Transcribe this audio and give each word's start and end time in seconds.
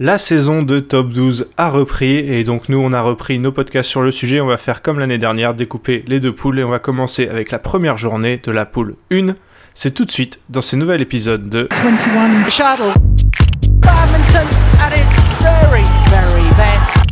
La 0.00 0.16
saison 0.16 0.62
de 0.62 0.78
Top 0.78 1.08
12 1.08 1.48
a 1.56 1.70
repris 1.70 2.18
et 2.18 2.44
donc 2.44 2.68
nous 2.68 2.78
on 2.78 2.92
a 2.92 3.00
repris 3.00 3.40
nos 3.40 3.50
podcasts 3.50 3.90
sur 3.90 4.00
le 4.00 4.12
sujet. 4.12 4.40
On 4.40 4.46
va 4.46 4.56
faire 4.56 4.80
comme 4.80 5.00
l'année 5.00 5.18
dernière, 5.18 5.54
découper 5.54 6.04
les 6.06 6.20
deux 6.20 6.32
poules 6.32 6.60
et 6.60 6.62
on 6.62 6.70
va 6.70 6.78
commencer 6.78 7.26
avec 7.26 7.50
la 7.50 7.58
première 7.58 7.98
journée 7.98 8.38
de 8.38 8.52
la 8.52 8.64
poule 8.64 8.94
1. 9.10 9.34
C'est 9.74 9.94
tout 9.94 10.04
de 10.04 10.12
suite 10.12 10.38
dans 10.50 10.60
ce 10.60 10.76
nouvel 10.76 11.02
épisode 11.02 11.48
de 11.48 11.68
21 11.72 12.48
Shuttle. 12.48 12.94
Badminton 13.80 14.46
at 14.78 14.94
its 14.94 15.16
very, 15.42 15.82
very 16.10 16.48
best. 16.54 17.04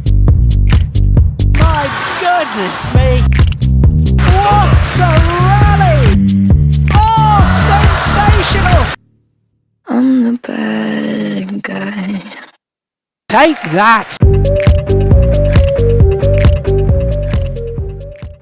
My 1.58 1.90
goodness 2.20 2.94
me. 2.94 3.18
What 4.30 5.00
a 5.00 5.10
rally! 5.42 6.26
Oh, 6.94 7.42
sensational! 7.66 8.86
I'm 9.88 10.22
the 10.22 10.38
bad 10.40 11.62
guy. 11.64 12.45
Take 13.28 13.60
that! 13.72 14.16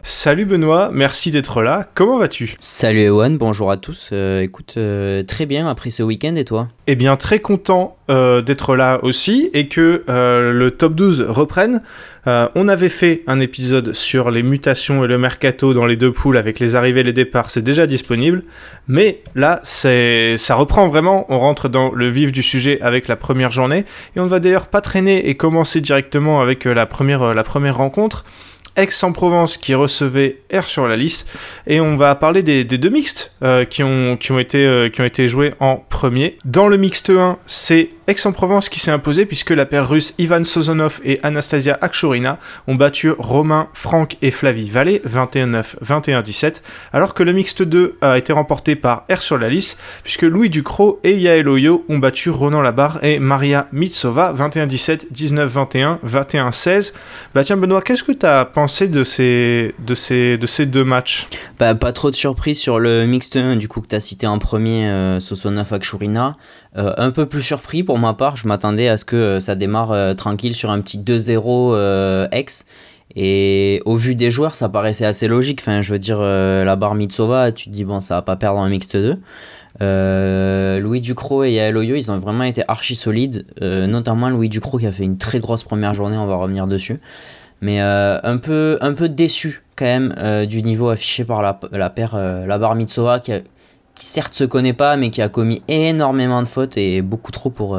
Salut 0.07 0.45
Benoît, 0.45 0.91
merci 0.93 1.31
d'être 1.31 1.63
là. 1.63 1.89
Comment 1.95 2.19
vas-tu? 2.19 2.57
Salut 2.61 3.01
Ewan, 3.01 3.39
bonjour 3.39 3.71
à 3.71 3.79
tous. 3.79 4.11
Euh, 4.13 4.43
écoute, 4.43 4.75
euh, 4.77 5.23
très 5.23 5.47
bien 5.47 5.67
après 5.67 5.89
ce 5.89 6.03
week-end 6.03 6.37
et 6.37 6.45
toi? 6.45 6.69
Eh 6.87 6.95
bien, 6.95 7.17
très 7.17 7.39
content 7.39 7.97
euh, 8.11 8.43
d'être 8.43 8.77
là 8.77 9.03
aussi 9.03 9.49
et 9.55 9.67
que 9.67 10.05
le 10.07 10.71
top 10.73 10.95
12 10.95 11.23
reprenne. 11.23 11.81
on 12.27 12.69
avait 12.69 12.91
fait 12.91 13.23
un 13.27 13.41
épisode 13.41 13.95
sur 13.95 14.31
les 14.31 14.43
mutations 14.43 15.07
et 15.07 15.09
le 15.09 15.17
mercato 15.17 15.73
dans 15.73 15.87
les 15.87 15.97
deux 15.97 16.13
poules 16.13 16.37
avec 16.37 16.61
les 16.61 16.77
arrivées 16.77 17.01
et 17.01 17.05
les 17.05 17.15
départs, 17.15 17.51
c'est 17.51 17.63
déjà 17.63 17.87
disponible. 17.87 18.43
Mais 18.89 19.21
là, 19.35 19.61
c'est 19.63 20.37
ça 20.37 20.55
reprend 20.55 20.87
vraiment. 20.87 21.25
On 21.31 21.39
rentre 21.39 21.71
dans 21.71 21.91
le 21.95 22.09
vif 22.09 22.31
du 22.31 22.43
sujet 22.43 22.79
avec 22.83 23.09
la 23.09 23.17
première 23.17 23.53
journée 23.53 23.87
et 24.17 24.21
on 24.21 24.25
ne 24.25 24.29
va 24.29 24.39
d'ailleurs 24.39 24.67
pas 24.67 24.83
traîner 24.83 25.31
et 25.31 25.35
commencer 25.35 25.81
directement 25.81 26.43
avec 26.43 26.67
la 26.67 26.85
première, 26.85 27.33
la 27.33 27.43
première 27.43 27.79
rencontre. 27.79 28.27
Aix-en-Provence 28.77 29.57
qui 29.57 29.75
recevait 29.75 30.39
R 30.53 30.65
sur 30.65 30.87
la 30.89 30.97
liste. 30.97 31.29
Et 31.67 31.81
on 31.81 31.97
va 31.97 32.15
parler 32.15 32.43
des, 32.43 32.65
deux 32.65 32.91
mixtes 32.91 33.33
euh, 33.43 33.65
qui, 33.65 33.83
ont, 33.83 34.17
été, 34.39 34.65
euh, 34.67 34.89
qui 34.89 35.01
ont 35.01 35.05
été 35.05 35.29
joués 35.29 35.55
en 35.61 35.77
premier. 35.77 36.39
Dans 36.45 36.69
le 36.69 36.77
mixte 36.77 37.11
1, 37.11 37.39
c'est 37.47 37.89
Aix-en-Provence 38.07 38.69
qui 38.69 38.81
s'est 38.81 38.91
imposé 38.91 39.27
puisque 39.27 39.51
la 39.51 39.67
paire 39.67 39.89
russe 39.89 40.15
Ivan 40.19 40.45
Sozonov 40.45 41.01
et 41.05 41.21
Anastasia 41.23 41.79
Akshurina 41.81 42.39
ont 42.67 42.75
battu 42.75 43.11
Romain, 43.17 43.69
Franck 43.73 44.17
et 44.23 44.31
Flavie 44.31 44.69
Vallée 44.69 45.01
21-9, 45.07 45.77
21-17. 45.83 46.63
Alors 46.93 47.15
que 47.15 47.23
le 47.23 47.33
mixte 47.33 47.63
2 47.63 47.97
a 48.01 48.19
été 48.19 48.33
remporté 48.33 48.77
par 48.77 49.05
R 49.11 49.23
sur 49.23 49.39
la 49.39 49.49
liste 49.49 49.79
puisque 50.03 50.23
Louis 50.23 50.51
Ducrot 50.51 51.01
et 51.05 51.17
Yael 51.17 51.49
Oyo 51.49 51.85
ont 51.89 51.99
battu 51.99 52.31
Ronan 52.31 52.61
Labarre 52.61 53.03
et 53.03 53.19
Maria 53.19 53.69
Mitsova 53.73 54.33
21-17, 54.33 55.13
19-21, 55.13 55.99
21-16. 56.05 56.93
Bah 57.35 57.45
tiens 57.45 57.57
Benoît, 57.57 57.83
qu'est-ce 57.83 58.05
que 58.05 58.13
tu 58.13 58.27
as 58.27 58.45
pensé 58.45 58.89
de 58.89 59.05
ces, 59.05 59.75
de 59.79 59.95
ces, 59.95 60.39
de 60.39 60.47
ces 60.47 60.67
deux 60.67 60.85
matchs? 60.85 61.29
Bah, 61.59 61.75
Pas 61.75 61.93
trop 61.93 62.11
de 62.11 62.17
surprise 62.17 62.59
sur 62.59 62.79
le 62.79 63.07
mixte 63.07 63.37
1 63.37 63.57
du 63.57 63.69
coup 63.69 63.81
que 63.81 63.89
tu 63.89 63.95
as 63.95 64.01
cité 64.01 64.27
en 64.27 64.39
premier, 64.39 64.87
euh, 64.87 65.21
Sosona 65.21 65.65
Fakshurina. 65.65 66.37
Euh, 66.77 66.93
un 66.97 67.11
peu 67.11 67.27
plus 67.27 67.43
surpris 67.43 67.85
pour 67.85 67.99
ma 67.99 68.15
part, 68.15 68.37
je 68.37 68.49
m'attendais 68.49 68.89
à 68.89 68.97
ce 68.97 69.05
que 69.05 69.15
euh, 69.15 69.41
ça 69.41 69.55
démarre 69.55 69.93
euh, 69.93 70.15
tranquille 70.15 70.57
sur 70.57 70.71
un 70.71 70.81
petit 70.81 70.99
2-0 70.99 72.29
ex. 72.33 72.67
Et 73.17 73.81
au 73.85 73.97
vu 73.97 74.17
des 74.17 74.31
joueurs, 74.31 74.57
ça 74.57 74.69
paraissait 74.69 75.05
assez 75.05 75.29
logique. 75.29 75.61
Enfin, 75.61 75.83
je 75.83 75.93
veux 75.93 75.99
dire, 76.01 76.21
la 76.21 76.75
barre 76.75 76.95
Mitsova, 76.95 77.53
tu 77.53 77.67
te 77.67 77.71
dis, 77.71 77.85
bon, 77.85 78.01
ça 78.01 78.17
va 78.17 78.23
pas 78.23 78.35
perdre 78.35 78.59
un 78.59 78.69
mixte 78.69 78.97
2. 78.97 80.81
Louis 80.81 81.01
Ducrot 81.01 81.45
et 81.45 81.53
Yael 81.53 81.77
ils 81.77 82.11
ont 82.11 82.19
vraiment 82.19 82.45
été 82.45 82.63
archi 82.67 82.97
solides, 82.97 83.47
notamment 83.61 84.31
Louis 84.31 84.49
Ducrot 84.49 84.79
qui 84.79 84.87
a 84.87 84.93
fait 84.93 85.05
une 85.05 85.19
très 85.19 85.39
grosse 85.39 85.63
première 85.63 85.95
journée, 85.95 86.17
on 86.17 86.27
va 86.27 86.37
revenir 86.37 86.67
dessus 86.67 86.99
mais 87.61 87.79
un, 87.81 88.37
peu, 88.39 88.79
déçu 89.09 89.63
quand 89.77 89.85
même 89.85 90.47
du 90.47 90.63
niveau 90.63 90.89
affiché 90.89 91.25
par 91.25 91.41
la, 91.41 91.91
paire, 91.91 92.17
la 92.17 92.59
Bar 92.59 92.75
Mitsova, 92.75 93.21
qui, 93.21 93.33
qui, 93.95 94.05
certes 94.07 94.35
se 94.35 94.45
connaît 94.45 94.73
pas, 94.73 94.97
mais 94.97 95.11
qui 95.11 95.23
a 95.23 95.29
commis 95.29 95.63
énormément 95.69 96.43
de 96.43 96.49
fautes 96.49 96.77
et 96.77 97.03
beaucoup 97.03 97.33
trop 97.33 97.51
pour, 97.51 97.79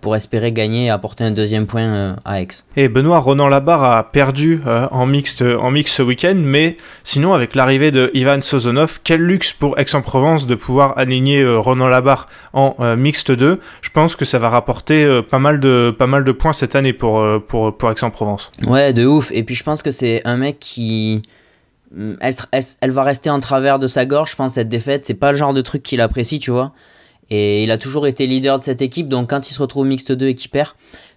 pour 0.00 0.16
espérer 0.16 0.52
gagner 0.52 0.86
et 0.86 0.90
apporter 0.90 1.24
un 1.24 1.30
deuxième 1.30 1.66
point 1.66 1.82
euh, 1.82 2.14
à 2.24 2.40
Aix. 2.40 2.48
Et 2.76 2.88
Benoît 2.88 3.18
Ronan 3.18 3.48
Labarre 3.48 3.84
a 3.84 4.10
perdu 4.10 4.60
euh, 4.66 4.86
en 4.90 5.06
mixte 5.06 5.42
en 5.42 5.70
mix 5.70 5.92
ce 5.92 6.02
week-end, 6.02 6.34
mais 6.36 6.76
sinon 7.04 7.34
avec 7.34 7.54
l'arrivée 7.54 7.90
de 7.90 8.10
Ivan 8.14 8.40
Sozonov, 8.40 9.00
quel 9.04 9.20
luxe 9.20 9.52
pour 9.52 9.78
Aix-en-Provence 9.78 10.46
de 10.46 10.54
pouvoir 10.54 10.96
aligner 10.98 11.42
euh, 11.42 11.58
Ronan 11.58 11.88
Labarre 11.88 12.28
en 12.52 12.76
mixte 12.96 13.30
2. 13.30 13.60
Je 13.82 13.90
pense 13.90 14.16
que 14.16 14.24
ça 14.24 14.38
va 14.38 14.48
rapporter 14.48 15.22
pas 15.30 15.38
mal 15.38 15.60
de 15.60 15.94
pas 15.96 16.06
mal 16.06 16.24
de 16.24 16.32
points 16.32 16.52
cette 16.52 16.74
année 16.74 16.92
pour 16.92 17.24
pour, 17.46 17.76
pour 17.76 17.90
Aix-en-Provence. 17.90 18.50
Ouais, 18.66 18.92
de 18.92 19.06
ouf. 19.06 19.30
Et 19.32 19.42
puis 19.42 19.54
je 19.54 19.62
pense 19.62 19.82
que 19.82 19.90
c'est 19.90 20.22
un 20.24 20.36
mec 20.36 20.58
qui 20.58 21.22
mm, 21.90 22.14
elle, 22.80 22.90
va 22.90 23.02
rester 23.02 23.30
en 23.30 23.40
travers 23.40 23.78
de 23.78 23.86
sa 23.86 24.06
gorge, 24.06 24.32
je 24.32 24.36
pense, 24.36 24.54
cette 24.54 24.68
défaite. 24.68 25.04
C'est 25.04 25.14
pas 25.14 25.32
le 25.32 25.38
genre 25.38 25.54
de 25.54 25.60
truc 25.60 25.82
qu'il 25.82 26.00
apprécie, 26.00 26.38
tu 26.38 26.50
vois. 26.50 26.72
Et 27.30 27.62
il 27.62 27.70
a 27.70 27.78
toujours 27.78 28.06
été 28.06 28.26
leader 28.26 28.58
de 28.58 28.62
cette 28.62 28.80
équipe, 28.80 29.08
donc 29.08 29.30
quand 29.30 29.50
il 29.50 29.54
se 29.54 29.60
retrouve 29.60 29.86
mixte 29.86 30.12
2 30.12 30.28
et 30.28 30.34
qu'il 30.34 30.50
perd, 30.50 30.70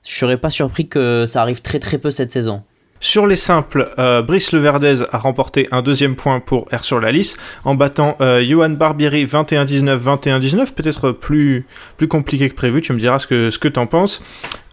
je 0.06 0.14
serais 0.14 0.38
pas 0.38 0.50
surpris 0.50 0.88
que 0.88 1.26
ça 1.26 1.42
arrive 1.42 1.62
très 1.62 1.80
très 1.80 1.98
peu 1.98 2.12
cette 2.12 2.32
saison. 2.32 2.64
Sur 3.04 3.26
les 3.26 3.36
simples, 3.36 3.92
euh, 3.98 4.22
Brice 4.22 4.52
Leverdez 4.52 5.02
a 5.12 5.18
remporté 5.18 5.68
un 5.72 5.82
deuxième 5.82 6.16
point 6.16 6.40
pour 6.40 6.68
R 6.72 6.84
sur 6.84 7.00
la 7.00 7.12
liste 7.12 7.40
en 7.66 7.74
battant 7.74 8.16
euh, 8.22 8.46
Johan 8.46 8.70
Barbieri 8.70 9.26
21-19, 9.26 9.98
21-19, 9.98 10.76
peut-être 10.76 11.12
plus, 11.12 11.66
plus 11.98 12.08
compliqué 12.08 12.48
que 12.48 12.54
prévu, 12.54 12.80
tu 12.82 12.94
me 12.94 13.00
diras 13.00 13.18
ce 13.18 13.26
que, 13.26 13.50
ce 13.50 13.58
que 13.58 13.68
t'en 13.68 13.88
penses. 13.88 14.22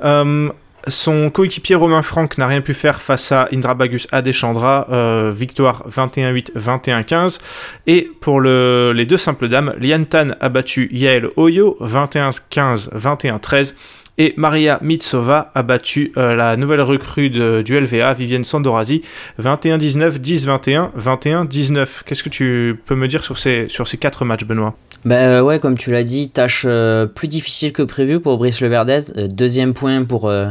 Euh, 0.05 0.51
son 0.87 1.31
coéquipier 1.31 1.75
Romain 1.75 2.03
Franck 2.03 2.39
n'a 2.39 2.47
rien 2.47 2.61
pu 2.61 2.75
faire 2.75 3.03
face 3.03 3.33
à 3.33 3.49
Indra 3.53 3.75
Bagus 3.75 4.07
Adeshandra, 4.13 4.87
euh, 4.91 5.33
victoire 5.35 5.89
21-8, 5.89 6.53
21-15. 6.57 7.39
Et 7.87 8.11
pour 8.21 8.41
les 8.41 9.07
deux 9.07 9.17
simples 9.17 9.49
dames, 9.49 9.75
Lian 9.81 10.05
Tan 10.05 10.29
a 10.41 10.49
battu 10.49 10.89
Yael 10.93 11.29
Oyo 11.37 11.77
21-15, 11.81 12.91
21-13. 12.95 13.75
Et 14.21 14.35
Maria 14.37 14.81
Mitsova 14.83 15.53
a 15.55 15.63
battu 15.63 16.13
euh, 16.17 16.35
la 16.35 16.57
nouvelle 16.57 16.81
recrue 16.81 17.31
du 17.31 17.81
LVA, 17.81 18.15
Vivienne 18.15 18.43
Sandorazi, 18.43 19.03
21-19, 19.41 20.19
10-21, 20.19 20.91
21-19. 20.99 22.03
Qu'est-ce 22.05 22.25
que 22.25 22.29
tu 22.29 22.81
peux 22.85 22.97
me 22.97 23.07
dire 23.07 23.23
sur 23.23 23.39
ces, 23.39 23.69
sur 23.69 23.87
ces 23.87 23.97
quatre 23.97 24.25
matchs, 24.25 24.45
Benoît? 24.45 24.75
Bah 25.05 25.43
ouais, 25.43 25.61
comme 25.61 25.79
tu 25.79 25.91
l'as 25.91 26.03
dit, 26.03 26.29
tâche 26.29 26.65
euh, 26.67 27.07
plus 27.07 27.29
difficile 27.29 27.73
que 27.73 27.83
prévu 27.83 28.21
pour 28.21 28.37
Brice 28.37 28.61
Leverdez. 28.61 29.17
Euh, 29.17 29.29
deuxième 29.29 29.73
point 29.73 30.05
pour, 30.05 30.29
euh, 30.29 30.51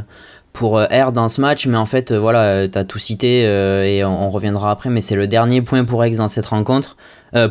pour 0.54 0.80
R 0.80 1.12
dans 1.12 1.28
ce 1.28 1.42
match, 1.42 1.68
mais 1.68 1.78
en 1.78 1.86
fait, 1.86 2.14
voilà, 2.14 2.68
t'as 2.70 2.84
tout 2.84 2.98
cité 2.98 3.42
et 3.42 4.04
on, 4.04 4.30
reviendra 4.30 4.72
après, 4.72 4.90
mais 4.90 5.02
c'est 5.02 5.16
le 5.16 5.28
dernier 5.28 5.62
point 5.62 5.84
pour 5.84 6.04
X 6.04 6.18
dans 6.18 6.28
cette 6.28 6.48
rencontre. 6.48 6.98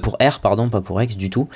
pour 0.03 0.17
R, 0.21 0.41
pardon, 0.41 0.69
pas 0.71 0.81
pour 0.81 1.01
X 1.01 1.17
du 1.17 1.31
tout. 1.31 1.49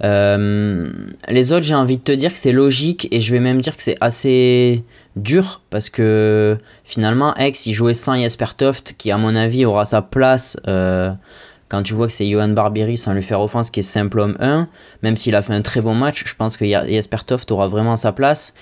les 0.00 1.52
autres, 1.52 1.62
j'ai 1.62 1.76
envie 1.76 1.96
de 1.96 2.02
te 2.02 2.10
dire 2.10 2.32
que 2.32 2.38
c'est 2.40 2.50
logique 2.50 3.06
et 3.12 3.20
je 3.20 3.30
vais 3.30 3.38
même 3.38 3.60
dire 3.60 3.76
que 3.76 3.82
c'est 3.84 3.98
assez 4.00 4.82
dur 5.14 5.60
parce 5.70 5.90
que 5.90 6.58
finalement, 6.82 7.36
X, 7.36 7.66
il 7.66 7.72
jouait 7.72 7.94
sans 7.94 8.16
Jesper 8.16 8.56
Toft 8.56 8.96
qui, 8.98 9.12
à 9.12 9.16
mon 9.16 9.36
avis, 9.36 9.64
aura 9.64 9.84
sa 9.84 10.02
place 10.02 10.56
quand 11.68 11.82
tu 11.82 11.94
vois 11.94 12.06
que 12.06 12.12
c'est 12.12 12.28
Johan 12.28 12.48
Barbieri 12.48 12.96
sans 12.96 13.12
lui 13.12 13.22
faire 13.22 13.40
offense 13.40 13.70
qui 13.70 13.80
est 13.80 13.82
simple 13.82 14.20
homme 14.20 14.36
1, 14.40 14.68
même 15.02 15.16
s'il 15.16 15.34
a 15.34 15.42
fait 15.42 15.52
un 15.52 15.62
très 15.62 15.80
bon 15.80 15.94
match, 15.94 16.24
je 16.26 16.34
pense 16.34 16.56
que 16.56 16.64
Jesper 16.64 17.18
Toft 17.26 17.50
aura 17.50 17.66
vraiment 17.66 17.96
sa 17.96 18.12
place. 18.12 18.54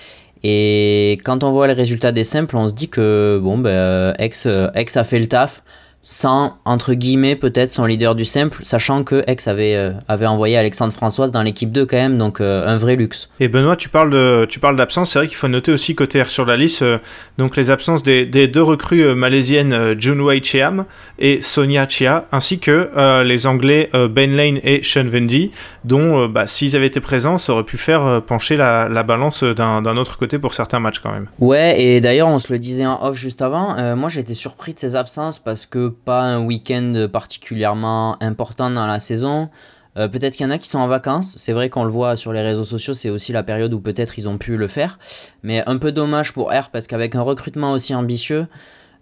Et 0.43 1.19
quand 1.23 1.43
on 1.43 1.51
voit 1.51 1.67
les 1.67 1.73
résultats 1.73 2.11
des 2.11 2.23
simples, 2.23 2.55
on 2.57 2.67
se 2.67 2.73
dit 2.73 2.89
que 2.89 3.39
bon, 3.41 3.57
ben, 3.57 4.13
ex, 4.19 4.47
ex 4.75 4.97
a 4.97 5.03
fait 5.03 5.19
le 5.19 5.27
taf 5.27 5.63
sans, 6.07 6.57
entre 6.65 6.93
guillemets, 6.93 7.35
peut-être 7.35 7.71
son 7.71 7.85
leader 7.85 8.15
du 8.15 8.25
simple, 8.25 8.59
sachant 8.63 9.03
que 9.03 9.23
Ex 9.27 9.47
avait, 9.47 9.75
euh, 9.75 9.91
avait 10.07 10.27
envoyé 10.27 10.55
Alexandre 10.55 10.93
Françoise 10.93 11.31
dans 11.31 11.41
l'équipe 11.41 11.71
2 11.71 11.87
quand 11.87 11.97
même, 11.97 12.19
donc 12.19 12.39
euh, 12.39 12.65
un 12.67 12.77
vrai 12.77 12.95
luxe. 12.95 13.29
Et 13.39 13.47
Benoît, 13.47 13.75
tu 13.75 13.89
parles, 13.89 14.11
de, 14.11 14.45
tu 14.47 14.59
parles 14.59 14.75
d'absence, 14.75 15.11
c'est 15.11 15.19
vrai 15.19 15.27
qu'il 15.27 15.35
faut 15.35 15.47
noter 15.47 15.71
aussi 15.71 15.95
côté 15.95 16.21
R 16.21 16.27
sur 16.27 16.45
la 16.45 16.57
liste, 16.57 16.83
euh, 16.83 16.99
donc 17.39 17.57
les 17.57 17.71
absences 17.71 18.03
des, 18.03 18.27
des 18.27 18.47
deux 18.47 18.61
recrues 18.61 19.15
malaisiennes 19.15 19.99
Junwei 19.99 20.43
Cheam 20.43 20.85
et 21.17 21.41
Sonia 21.41 21.87
Chia, 21.87 22.27
ainsi 22.31 22.59
que 22.59 23.23
les 23.23 23.47
Anglais 23.47 23.89
Ben 24.11 24.35
Lane 24.35 24.59
et 24.63 24.81
Sean 24.83 25.05
Vendy, 25.05 25.51
dont 25.83 26.27
bah, 26.27 26.45
s'ils 26.45 26.75
avaient 26.75 26.85
été 26.85 26.99
présents, 26.99 27.37
ça 27.37 27.53
aurait 27.53 27.63
pu 27.63 27.77
faire 27.77 28.21
pencher 28.21 28.57
la, 28.57 28.87
la 28.87 29.03
balance 29.03 29.43
d'un 29.43 29.97
autre 29.97 30.17
côté 30.17 30.37
pour 30.37 30.53
certains 30.53 30.79
matchs 30.79 30.99
quand 30.99 31.11
même. 31.11 31.27
Ouais, 31.39 31.81
et 31.81 32.01
d'ailleurs 32.01 32.27
on 32.27 32.39
se 32.39 32.53
le 32.53 32.59
disait 32.59 32.85
en 32.85 33.03
off 33.03 33.17
juste 33.17 33.41
avant, 33.41 33.95
moi 33.95 34.09
été 34.19 34.33
surpris 34.33 34.73
de 34.73 34.79
ces 34.79 34.95
absences 34.95 35.39
parce 35.39 35.65
que 35.65 35.94
pas 36.03 36.21
un 36.21 36.43
week-end 36.43 37.07
particulièrement 37.11 38.21
important 38.21 38.69
dans 38.69 38.85
la 38.85 38.99
saison. 38.99 39.49
Euh, 39.97 40.07
peut-être 40.07 40.35
qu'il 40.35 40.45
y 40.45 40.47
en 40.47 40.51
a 40.51 40.57
qui 40.57 40.67
sont 40.67 40.79
en 40.79 40.87
vacances. 40.87 41.35
C'est 41.37 41.53
vrai 41.53 41.69
qu'on 41.69 41.83
le 41.83 41.89
voit 41.89 42.15
sur 42.15 42.33
les 42.33 42.41
réseaux 42.41 42.65
sociaux, 42.65 42.93
c'est 42.93 43.09
aussi 43.09 43.31
la 43.31 43.43
période 43.43 43.73
où 43.73 43.79
peut-être 43.79 44.19
ils 44.19 44.27
ont 44.27 44.37
pu 44.37 44.57
le 44.57 44.67
faire. 44.67 44.99
Mais 45.43 45.63
un 45.67 45.77
peu 45.77 45.91
dommage 45.91 46.33
pour 46.33 46.51
R 46.51 46.69
parce 46.71 46.87
qu'avec 46.87 47.15
un 47.15 47.21
recrutement 47.21 47.71
aussi 47.71 47.95
ambitieux, 47.95 48.47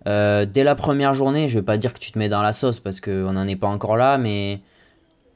euh, 0.07 0.45
dès 0.45 0.63
la 0.63 0.75
première 0.75 1.13
journée, 1.13 1.49
je 1.49 1.55
vais 1.55 1.65
pas 1.65 1.77
dire 1.77 1.93
que 1.93 1.99
tu 1.99 2.11
te 2.11 2.19
mets 2.19 2.29
dans 2.29 2.41
la 2.41 2.53
sauce 2.53 2.79
parce 2.79 3.01
qu'on 3.01 3.33
n'en 3.33 3.47
est 3.47 3.55
pas 3.55 3.67
encore 3.67 3.97
là, 3.97 4.17
mais 4.17 4.61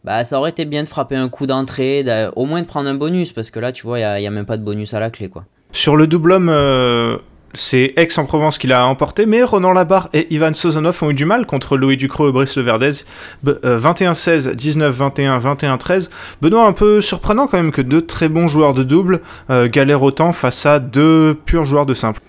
bah, 0.04 0.24
ça 0.24 0.38
aurait 0.38 0.52
été 0.52 0.66
bien 0.66 0.84
de 0.84 0.88
frapper 0.88 1.16
un 1.16 1.30
coup 1.30 1.48
d'entrée, 1.48 2.06
au 2.36 2.46
moins 2.46 2.62
de 2.62 2.68
prendre 2.68 2.90
un 2.90 2.96
bonus 2.96 3.32
parce 3.32 3.50
que 3.50 3.60
là, 3.60 3.72
tu 3.72 3.86
vois, 3.88 4.00
il 4.00 4.20
n'y 4.20 4.28
a, 4.28 4.32
même 4.32 4.46
pas 4.46 4.58
de 4.58 4.64
bonus 4.64 4.94
à 4.94 5.00
la 5.00 5.10
clé. 5.10 5.30
quoi. 5.30 5.46
Sur 5.72 5.96
le 5.96 6.06
double 6.06 6.34
homme, 6.34 6.50
euh, 6.50 7.18
c'est 7.58 7.94
Aix-en-Provence 7.98 8.58
qui 8.58 8.68
l'a 8.68 8.86
emporté, 8.86 9.26
mais 9.26 9.44
Ronan 9.44 9.74
Labarre 9.74 10.10
et 10.14 10.34
Ivan 10.34 10.54
Sozonov 10.54 11.04
ont 11.04 11.10
eu 11.10 11.14
du 11.14 11.26
mal 11.26 11.46
contre 11.46 11.76
Louis 11.76 11.98
Ducrot 11.98 12.30
et 12.30 12.32
Brice 12.32 12.56
Leverdez. 12.56 13.04
Euh, 13.48 13.80
21-16, 13.80 14.56
19-21, 14.56 15.40
21-13. 15.40 16.10
Benoît, 16.42 16.66
un 16.68 16.74
peu 16.74 17.02
surprenant 17.02 17.48
quand 17.48 17.58
même 17.58 17.72
que 17.72 17.82
deux 17.82 18.06
très 18.06 18.30
bons 18.30 18.48
joueurs 18.48 18.74
de 18.74 18.84
double 18.84 19.22
euh, 19.50 19.68
galèrent 19.68 20.04
autant 20.04 20.32
face 20.34 20.66
à 20.66 20.80
deux 20.80 21.36
purs 21.46 21.66
joueurs 21.66 21.86
de 21.86 21.94
simple. 21.94 22.22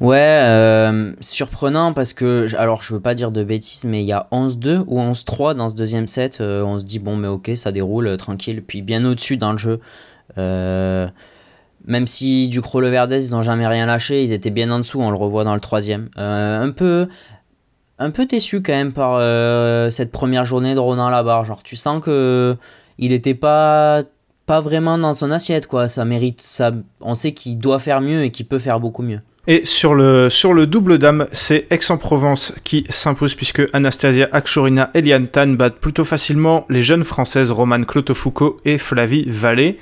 Ouais, 0.00 0.16
euh, 0.44 1.12
surprenant 1.20 1.92
parce 1.92 2.12
que, 2.12 2.46
alors 2.56 2.84
je 2.84 2.94
veux 2.94 3.00
pas 3.00 3.16
dire 3.16 3.32
de 3.32 3.42
bêtises, 3.42 3.82
mais 3.84 4.02
il 4.02 4.06
y 4.06 4.12
a 4.12 4.28
11-2 4.30 4.84
ou 4.86 5.00
11-3 5.00 5.54
dans 5.54 5.68
ce 5.68 5.74
deuxième 5.74 6.06
set. 6.06 6.38
euh, 6.40 6.62
on 6.62 6.78
se 6.78 6.84
dit, 6.84 7.00
bon, 7.00 7.16
mais 7.16 7.28
ok, 7.28 7.50
ça 7.56 7.72
déroule 7.72 8.16
tranquille. 8.16 8.62
Puis 8.62 8.82
bien 8.82 9.04
au-dessus 9.04 9.36
dans 9.36 9.52
le 9.52 9.58
jeu. 9.58 9.80
Même 11.88 12.06
si 12.06 12.48
Ducrot 12.48 12.80
le 12.80 12.90
Verdez, 12.90 13.28
ils 13.28 13.32
n'ont 13.32 13.42
jamais 13.42 13.66
rien 13.66 13.86
lâché, 13.86 14.22
ils 14.22 14.32
étaient 14.32 14.50
bien 14.50 14.70
en 14.70 14.78
dessous, 14.78 15.00
on 15.00 15.10
le 15.10 15.16
revoit 15.16 15.42
dans 15.42 15.54
le 15.54 15.60
troisième. 15.60 16.10
Euh, 16.18 16.62
un 16.62 16.70
peu. 16.70 17.08
Un 17.98 18.10
peu 18.10 18.26
déçu 18.26 18.62
quand 18.62 18.74
même 18.74 18.92
par 18.92 19.16
euh, 19.16 19.90
cette 19.90 20.12
première 20.12 20.44
journée 20.44 20.74
de 20.74 20.78
Ronan 20.78 21.08
Labarre. 21.08 21.44
Genre, 21.46 21.62
tu 21.64 21.74
sens 21.74 22.04
que 22.04 22.56
il 22.98 23.12
était 23.12 23.34
pas 23.34 24.02
pas 24.46 24.60
vraiment 24.60 24.98
dans 24.98 25.14
son 25.14 25.30
assiette 25.30 25.66
quoi. 25.66 25.88
Ça 25.88 26.04
mérite 26.04 26.40
ça. 26.40 26.72
On 27.00 27.14
sait 27.14 27.32
qu'il 27.32 27.58
doit 27.58 27.80
faire 27.80 28.00
mieux 28.00 28.22
et 28.22 28.30
qu'il 28.30 28.46
peut 28.46 28.58
faire 28.58 28.78
beaucoup 28.78 29.02
mieux. 29.02 29.20
Et 29.48 29.64
sur 29.64 29.94
le, 29.94 30.28
sur 30.28 30.52
le 30.52 30.66
double 30.66 30.98
dame, 30.98 31.26
c'est 31.32 31.66
Aix-en-Provence 31.70 32.52
qui 32.64 32.84
s'impose 32.90 33.34
puisque 33.34 33.62
Anastasia 33.72 34.28
Akshorina 34.30 34.90
et 34.92 35.00
Liane 35.00 35.26
Tan 35.26 35.48
battent 35.48 35.78
plutôt 35.80 36.04
facilement 36.04 36.64
les 36.68 36.82
jeunes 36.82 37.02
françaises 37.02 37.50
Romane 37.50 37.86
Clotofoucault 37.86 38.58
et 38.66 38.76
Flavie 38.76 39.24
Vallée. 39.26 39.78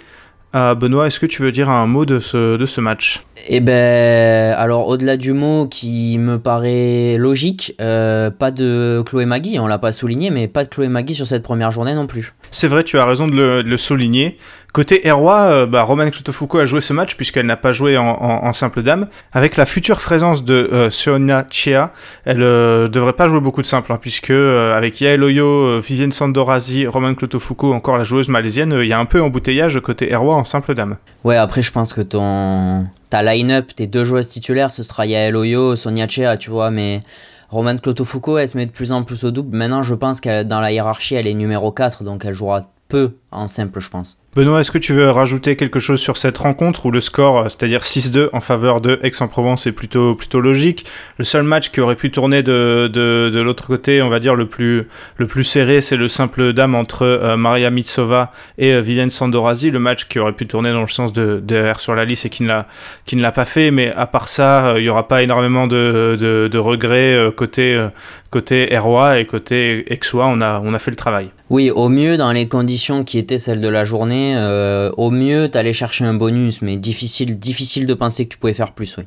Euh, 0.57 0.75
Benoît, 0.75 1.07
est-ce 1.07 1.21
que 1.21 1.27
tu 1.27 1.43
veux 1.43 1.53
dire 1.53 1.69
un 1.69 1.87
mot 1.87 2.07
de 2.07 2.19
ce, 2.19 2.57
de 2.57 2.65
ce 2.65 2.81
match? 2.81 3.23
Eh 3.47 3.61
ben, 3.61 4.55
alors 4.55 4.89
au-delà 4.89 5.19
du 5.19 5.35
mot 5.35 5.67
qui 5.67 6.17
me 6.19 6.39
paraît 6.39 7.17
logique, 7.19 7.75
euh, 7.81 8.31
pas 8.31 8.51
de 8.51 9.03
Chloé 9.07 9.27
Magui, 9.27 9.59
on 9.59 9.67
l'a 9.67 9.79
pas 9.79 9.93
souligné, 9.93 10.31
mais 10.31 10.49
pas 10.49 10.65
de 10.65 10.71
Chloé 10.71 10.89
Magui 10.89 11.15
sur 11.15 11.27
cette 11.27 11.43
première 11.43 11.71
journée 11.73 11.95
non 11.95 12.07
plus. 12.07 12.35
C'est 12.51 12.69
vrai, 12.69 12.85
tu 12.85 12.99
as 12.99 13.05
raison 13.05 13.29
de 13.29 13.37
le, 13.37 13.63
de 13.63 13.69
le 13.69 13.77
souligner. 13.77 14.39
Côté 14.77 15.09
Herrois, 15.09 15.41
euh, 15.45 15.67
bah, 15.67 15.85
Romane 15.85 16.11
Clotofoucault 16.11 16.59
a 16.59 16.67
joué 16.67 16.83
ce 16.83 16.93
match 16.93 17.15
puisqu'elle 17.15 17.47
n'a 17.47 17.57
pas 17.57 17.73
joué 17.73 17.97
en, 17.97 18.53
simple 18.53 18.83
dame. 18.83 19.07
Avec 19.33 19.57
la 19.57 19.65
future 19.65 19.97
présence 19.97 20.45
de 20.45 20.69
euh, 20.71 20.91
Sonia 20.91 21.47
Chea, 21.51 21.93
elle 22.27 22.43
euh, 22.43 22.87
devrait 22.87 23.15
pas 23.15 23.27
jouer 23.27 23.41
beaucoup 23.41 23.63
de 23.63 23.67
simple, 23.67 23.91
hein, 23.91 23.99
puisque 23.99 24.33
avec 24.33 25.01
Yael 25.01 25.25
Oyo, 25.25 25.81
Vivienne 25.81 26.13
Sandorazi, 26.13 26.87
Romane 26.87 27.17
Clotofoucault, 27.17 27.73
encore 27.73 27.97
la 27.97 28.05
joueuse 28.05 28.29
malaisienne, 28.29 28.77
il 28.79 28.87
y 28.87 28.93
a 28.93 28.99
un 28.99 29.07
peu 29.07 29.23
embouteillage 29.23 29.81
côté 29.81 30.13
Herrois 30.13 30.35
en 30.35 30.45
simple 30.45 30.75
dame. 30.75 30.97
Ouais, 31.25 31.37
après 31.37 31.63
je 31.63 31.73
pense 31.73 31.95
que 31.95 32.03
ton 32.03 32.87
ta 33.09 33.23
line-up, 33.23 33.75
tes 33.75 33.87
deux 33.87 34.05
joueuses 34.05 34.29
titulaires, 34.29 34.75
ce 34.75 34.83
sera 34.83 35.07
Yael 35.07 35.37
Oyo, 35.37 35.75
Sonia 35.75 36.07
Chea, 36.07 36.37
tu 36.37 36.51
vois, 36.51 36.71
mais 36.71 37.01
Romane 37.49 37.81
Clotofoucault, 37.81 38.37
elle 38.37 38.49
se 38.49 38.59
met 38.59 38.67
de 38.67 38.73
plus 38.73 38.93
en 38.93 39.05
plus 39.05 39.25
au 39.25 39.31
double. 39.31 39.57
Maintenant, 39.57 39.83
je 39.83 39.95
pense 39.95 40.21
qu'elle 40.21 40.47
dans 40.47 40.61
la 40.61 40.71
hiérarchie, 40.71 41.15
elle 41.15 41.29
est 41.29 41.33
numéro 41.33 41.73
4, 41.73 42.05
donc 42.05 42.27
elle 42.27 42.35
jouera 42.35 42.61
peu 42.89 43.15
en 43.31 43.47
simple, 43.47 43.81
je 43.81 43.89
pense. 43.89 44.19
Benoît, 44.37 44.61
est-ce 44.61 44.71
que 44.71 44.77
tu 44.77 44.93
veux 44.93 45.09
rajouter 45.09 45.57
quelque 45.57 45.79
chose 45.79 45.99
sur 45.99 46.19
cette 46.19 46.37
rencontre 46.37 46.85
où 46.85 46.91
le 46.91 47.01
score, 47.01 47.45
c'est-à-dire 47.45 47.81
6-2 47.81 48.29
en 48.35 48.43
faveur 48.43 48.83
de 48.83 49.01
Aix-en-Provence, 49.03 49.67
est 49.67 49.73
plutôt, 49.73 50.15
plutôt 50.15 50.43
logique? 50.43 50.85
Le 51.17 51.25
seul 51.25 51.43
match 51.43 51.71
qui 51.71 51.81
aurait 51.81 51.97
pu 51.97 52.11
tourner 52.11 52.43
de, 52.43 52.91
de, 52.93 53.31
de 53.33 53.41
l'autre 53.41 53.67
côté, 53.67 54.03
on 54.03 54.11
va 54.11 54.21
dire 54.21 54.35
le 54.35 54.47
plus, 54.47 54.89
le 55.17 55.27
plus 55.27 55.43
serré, 55.43 55.81
c'est 55.81 55.97
le 55.97 56.07
simple 56.09 56.53
dame 56.53 56.75
entre 56.75 57.07
euh, 57.07 57.39
Maria 57.39 57.71
Mitsova 57.71 58.31
et 58.59 58.75
euh, 58.75 58.83
Vivienne 58.83 59.09
Sandorazi. 59.09 59.71
Le 59.71 59.79
match 59.79 60.07
qui 60.07 60.19
aurait 60.19 60.35
pu 60.35 60.47
tourner 60.47 60.71
dans 60.71 60.83
le 60.83 60.87
sens 60.87 61.15
de, 61.15 61.73
R 61.73 61.81
sur 61.81 61.95
la 61.95 62.05
liste 62.05 62.27
et 62.27 62.29
qui 62.29 62.43
ne 62.43 62.49
l'a, 62.49 62.67
qui 63.07 63.17
ne 63.17 63.23
l'a 63.23 63.33
pas 63.33 63.47
fait. 63.47 63.71
Mais 63.71 63.91
à 63.97 64.07
part 64.07 64.29
ça, 64.29 64.67
euh, 64.67 64.81
il 64.81 64.83
n'y 64.83 64.91
aura 64.91 65.09
pas 65.09 65.23
énormément 65.23 65.67
de, 65.67 66.15
de, 66.21 66.59
regrets 66.59 67.33
côté, 67.35 67.83
côté 68.31 68.73
Herrois 68.73 69.19
et 69.19 69.27
côté 69.27 69.85
Aixois. 69.91 70.27
On 70.27 70.41
a, 70.41 70.61
on 70.63 70.75
a 70.75 70.79
fait 70.79 70.91
le 70.91 70.97
travail. 70.97 71.31
Oui, 71.51 71.71
au 71.71 71.89
mieux, 71.89 72.17
dans 72.17 72.33
les 72.33 72.49
conditions 72.49 73.05
qui 73.05 73.19
étaient 73.19 73.39
celles 73.39 73.61
de 73.61 73.69
la 73.69 73.85
journée, 73.85 74.35
euh, 74.37 74.91
au 74.97 75.11
mieux, 75.11 75.49
t'allais 75.49 75.73
chercher 75.73 76.05
un 76.05 76.15
bonus, 76.15 76.63
mais 76.63 76.77
difficile, 76.77 77.39
difficile 77.39 77.87
de 77.87 77.95
penser 77.95 78.25
que 78.27 78.33
tu 78.33 78.39
pouvais 78.39 78.55
faire 78.55 78.73
plus, 78.73 78.97
oui. 78.99 79.05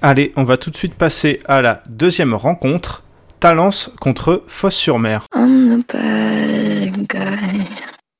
Allez, 0.00 0.32
on 0.36 0.42
va 0.42 0.56
tout 0.56 0.70
de 0.70 0.76
suite 0.76 0.94
passer 0.94 1.38
à 1.46 1.62
la 1.62 1.82
deuxième 1.88 2.34
rencontre. 2.34 3.04
Talence 3.38 3.90
contre 4.00 4.42
Fosse-sur-Mer. 4.46 5.26
I'm 5.34 5.82
the 5.82 5.92
bad 5.92 7.06
guy. 7.08 7.64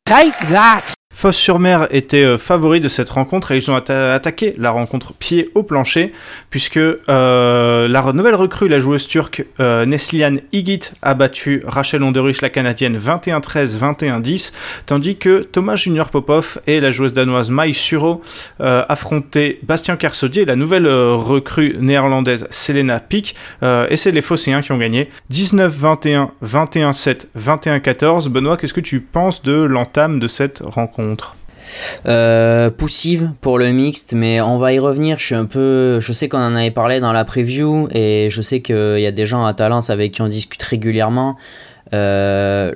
Take 0.04 0.36
that! 0.52 0.94
Fosse-sur-Mer 1.22 1.86
était 1.92 2.24
euh, 2.24 2.36
favori 2.36 2.80
de 2.80 2.88
cette 2.88 3.08
rencontre 3.08 3.52
et 3.52 3.56
ils 3.56 3.70
ont 3.70 3.76
atta- 3.76 4.10
attaqué 4.12 4.54
la 4.58 4.72
rencontre 4.72 5.12
pied 5.12 5.50
au 5.54 5.62
plancher 5.62 6.12
puisque 6.50 6.78
euh, 6.78 7.86
la 7.86 8.12
nouvelle 8.12 8.34
recrue, 8.34 8.66
la 8.66 8.80
joueuse 8.80 9.06
turque 9.06 9.46
euh, 9.60 9.86
Neslihan 9.86 10.34
Igit 10.52 10.80
a 11.00 11.14
battu 11.14 11.62
Rachel 11.64 12.02
Onderich, 12.02 12.42
la 12.42 12.50
canadienne 12.50 12.98
21-13, 12.98 13.78
21-10 13.78 14.52
tandis 14.84 15.14
que 15.14 15.44
Thomas 15.44 15.76
Junior 15.76 16.10
Popov 16.10 16.58
et 16.66 16.80
la 16.80 16.90
joueuse 16.90 17.12
danoise 17.12 17.52
Mai 17.52 17.72
Suro 17.72 18.20
euh, 18.60 18.84
affrontaient 18.88 19.60
Bastien 19.62 19.94
Kersaudier, 19.94 20.44
la 20.44 20.56
nouvelle 20.56 20.88
recrue 20.88 21.76
néerlandaise 21.78 22.48
Selena 22.50 22.98
Pick 22.98 23.36
et 23.62 23.94
c'est 23.96 24.10
les 24.10 24.22
Phocéens 24.22 24.60
qui 24.60 24.72
ont 24.72 24.78
gagné 24.78 25.08
19-21, 25.30 26.30
21-7, 26.44 27.26
21-14. 27.38 28.28
Benoît, 28.28 28.56
qu'est-ce 28.56 28.75
que 28.75 28.80
tu 28.80 29.00
penses 29.00 29.42
de 29.42 29.52
l'entame 29.52 30.18
de 30.18 30.26
cette 30.26 30.64
rencontre? 30.66 31.12
Euh, 32.06 32.70
poussive 32.70 33.31
pour 33.41 33.59
le 33.59 33.70
mixte, 33.70 34.12
mais 34.14 34.41
on 34.41 34.59
va 34.59 34.73
y 34.73 34.79
revenir. 34.79 35.19
Je 35.19 35.26
suis 35.26 35.35
un 35.35 35.44
peu, 35.44 36.00
je 36.00 36.12
sais 36.12 36.29
qu'on 36.29 36.38
en 36.38 36.55
avait 36.55 36.70
parlé 36.70 37.00
dans 37.00 37.12
la 37.12 37.25
preview 37.25 37.88
et 37.93 38.29
je 38.31 38.43
sais 38.43 38.61
qu'il 38.61 38.99
y 38.99 39.06
a 39.06 39.12
des 39.12 39.26
gens 39.26 39.44
à 39.44 39.55
Talence 39.55 39.91
avec 39.91 40.12
qui 40.12 40.23
on 40.23 40.29
discute 40.29 40.62
régulièrement. 40.62 41.37
Euh, 41.94 42.73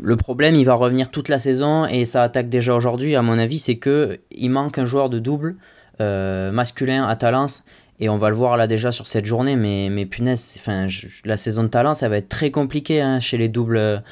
le 0.00 0.16
problème, 0.16 0.54
il 0.54 0.64
va 0.64 0.74
revenir 0.74 1.10
toute 1.10 1.28
la 1.28 1.38
saison 1.38 1.86
et 1.86 2.04
ça 2.04 2.22
attaque 2.22 2.48
déjà 2.48 2.74
aujourd'hui. 2.74 3.14
À 3.14 3.22
mon 3.22 3.38
avis, 3.38 3.58
c'est 3.58 3.76
que 3.76 4.20
il 4.30 4.50
manque 4.50 4.78
un 4.78 4.84
joueur 4.84 5.10
de 5.10 5.18
double 5.18 5.56
euh, 6.00 6.50
masculin 6.50 7.06
à 7.06 7.16
Talence 7.16 7.64
et 8.00 8.08
on 8.08 8.18
va 8.18 8.28
le 8.28 8.34
voir 8.34 8.56
là 8.56 8.66
déjà 8.66 8.90
sur 8.90 9.06
cette 9.06 9.26
journée. 9.26 9.56
Mais, 9.56 9.88
mais 9.90 10.06
punaise, 10.06 10.56
enfin, 10.58 10.86
la 11.24 11.36
saison 11.36 11.62
de 11.62 11.68
Talence, 11.68 12.00
ça 12.00 12.08
va 12.08 12.16
être 12.16 12.28
très 12.28 12.50
compliqué 12.50 13.00
hein, 13.00 13.20
chez 13.20 13.36
les 13.36 13.48
doubles, 13.48 14.02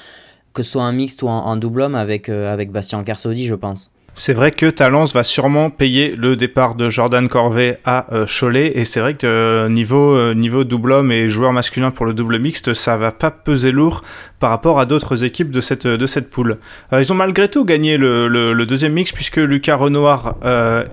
que 0.54 0.62
ce 0.62 0.72
soit 0.72 0.82
en 0.82 0.92
mixte 0.92 1.22
ou 1.22 1.28
en 1.28 1.56
double 1.56 1.82
homme 1.82 1.94
avec, 1.94 2.28
euh, 2.28 2.52
avec 2.52 2.70
Bastien 2.70 3.02
Kersaudy, 3.04 3.46
je 3.46 3.54
pense. 3.54 3.90
C'est 4.14 4.34
vrai 4.34 4.50
que 4.50 4.66
Talence 4.66 5.14
va 5.14 5.24
sûrement 5.24 5.70
payer 5.70 6.14
le 6.14 6.36
départ 6.36 6.74
de 6.74 6.90
Jordan 6.90 7.28
Corvée 7.28 7.78
à 7.86 8.12
euh, 8.14 8.26
Cholet 8.26 8.72
et 8.76 8.84
c'est 8.84 9.00
vrai 9.00 9.14
que 9.14 9.26
euh, 9.26 9.68
niveau, 9.70 10.34
niveau 10.34 10.64
double 10.64 10.92
homme 10.92 11.10
et 11.10 11.28
joueur 11.28 11.54
masculin 11.54 11.90
pour 11.90 12.04
le 12.04 12.12
double 12.12 12.38
mixte, 12.38 12.74
ça 12.74 12.98
va 12.98 13.10
pas 13.10 13.30
peser 13.30 13.72
lourd 13.72 14.02
par 14.38 14.50
rapport 14.50 14.78
à 14.78 14.84
d'autres 14.84 15.24
équipes 15.24 15.50
de 15.50 15.62
cette, 15.62 15.86
de 15.86 16.06
cette 16.06 16.28
poule. 16.28 16.58
Ils 16.92 17.10
ont 17.10 17.16
malgré 17.16 17.48
tout 17.48 17.64
gagné 17.64 17.96
le, 17.96 18.28
le- 18.28 18.66
deuxième 18.66 18.92
mix 18.92 19.12
puisque 19.12 19.38
Lucas 19.38 19.76
Renoir 19.76 20.34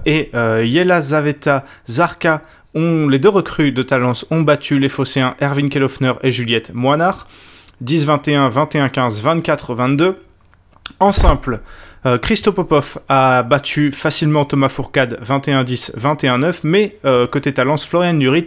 et 0.05 0.29
euh, 0.33 0.63
Yelazaveta 0.65 1.65
Zarka 1.89 2.41
ont, 2.73 3.09
les 3.09 3.19
deux 3.19 3.27
recrues 3.29 3.73
de 3.73 3.83
Talence 3.83 4.25
ont 4.31 4.41
battu 4.43 4.79
les 4.79 4.87
Phocéens 4.89 5.35
Erwin 5.41 5.67
Kellhoffner 5.69 6.13
et 6.23 6.31
Juliette 6.31 6.71
Moinard 6.73 7.27
10-21, 7.83 8.49
21-15, 8.51 9.21
24-22. 9.21 10.15
En 10.99 11.11
simple, 11.11 11.61
euh, 12.05 12.17
Christo 12.17 12.51
Popov 12.51 12.97
a 13.09 13.43
battu 13.43 13.91
facilement 13.91 14.45
Thomas 14.45 14.69
Fourcade 14.69 15.19
21-10, 15.21 15.97
21-9, 15.97 16.61
mais 16.63 16.97
euh, 17.05 17.27
côté 17.27 17.53
Talence, 17.53 17.85
Florian 17.85 18.13
Nurit 18.13 18.45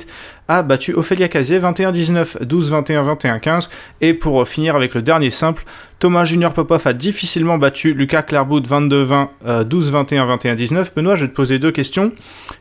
a 0.49 0.63
battu 0.63 0.95
Ophélia 0.95 1.29
Casier 1.29 1.61
21-19, 1.61 2.43
12-21, 2.45 3.17
21-15, 3.17 3.69
et 4.01 4.15
pour 4.15 4.41
euh, 4.41 4.45
finir 4.45 4.75
avec 4.75 4.95
le 4.95 5.03
dernier 5.03 5.31
simple, 5.31 5.65
Thomas 6.03 6.25
Junior 6.25 6.53
Popov 6.53 6.85
a 6.89 6.95
difficilement 6.95 7.59
battu 7.59 7.95
Lucas 7.95 8.23
Clairbout 8.23 8.63
22-20, 8.63 9.29
euh, 9.47 9.63
12-21, 9.63 10.37
21-19. 10.37 10.95
Benoît, 10.97 11.15
je 11.15 11.23
vais 11.23 11.29
te 11.29 11.33
poser 11.37 11.61
deux 11.61 11.71
questions. 11.71 12.11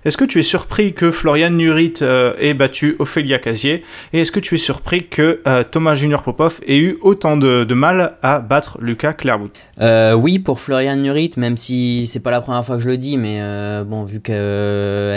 Est-ce 0.05 0.15
que 0.15 0.25
tu 0.25 0.37
es 0.37 0.43
surpris 0.43 0.93
que 0.93 1.09
Florian 1.09 1.49
Nurit 1.49 1.95
euh, 2.03 2.33
ait 2.37 2.53
battu 2.53 2.95
Ophélia 2.99 3.39
Casier? 3.39 3.83
Et 4.13 4.19
est-ce 4.21 4.31
que 4.31 4.39
tu 4.39 4.53
es 4.53 4.57
surpris 4.59 5.07
que 5.07 5.41
euh, 5.47 5.63
Thomas 5.63 5.95
Junior 5.95 6.21
Popov 6.21 6.59
ait 6.67 6.77
eu 6.77 6.99
autant 7.01 7.35
de, 7.35 7.65
mal 7.73 8.13
à 8.21 8.41
battre 8.41 8.77
Lucas 8.79 9.13
Clairbout? 9.13 9.49
Euh, 9.79 10.13
oui, 10.13 10.37
pour 10.37 10.59
Florian 10.59 10.95
Nurit, 10.95 11.31
même 11.37 11.57
si 11.57 12.05
c'est 12.05 12.19
pas 12.19 12.29
la 12.29 12.41
première 12.41 12.63
fois 12.63 12.77
que 12.77 12.83
je 12.83 12.89
le 12.89 12.97
dis, 12.99 13.17
mais 13.17 13.41
bon, 13.85 14.03
vu 14.03 14.21
qu'elle 14.21 14.35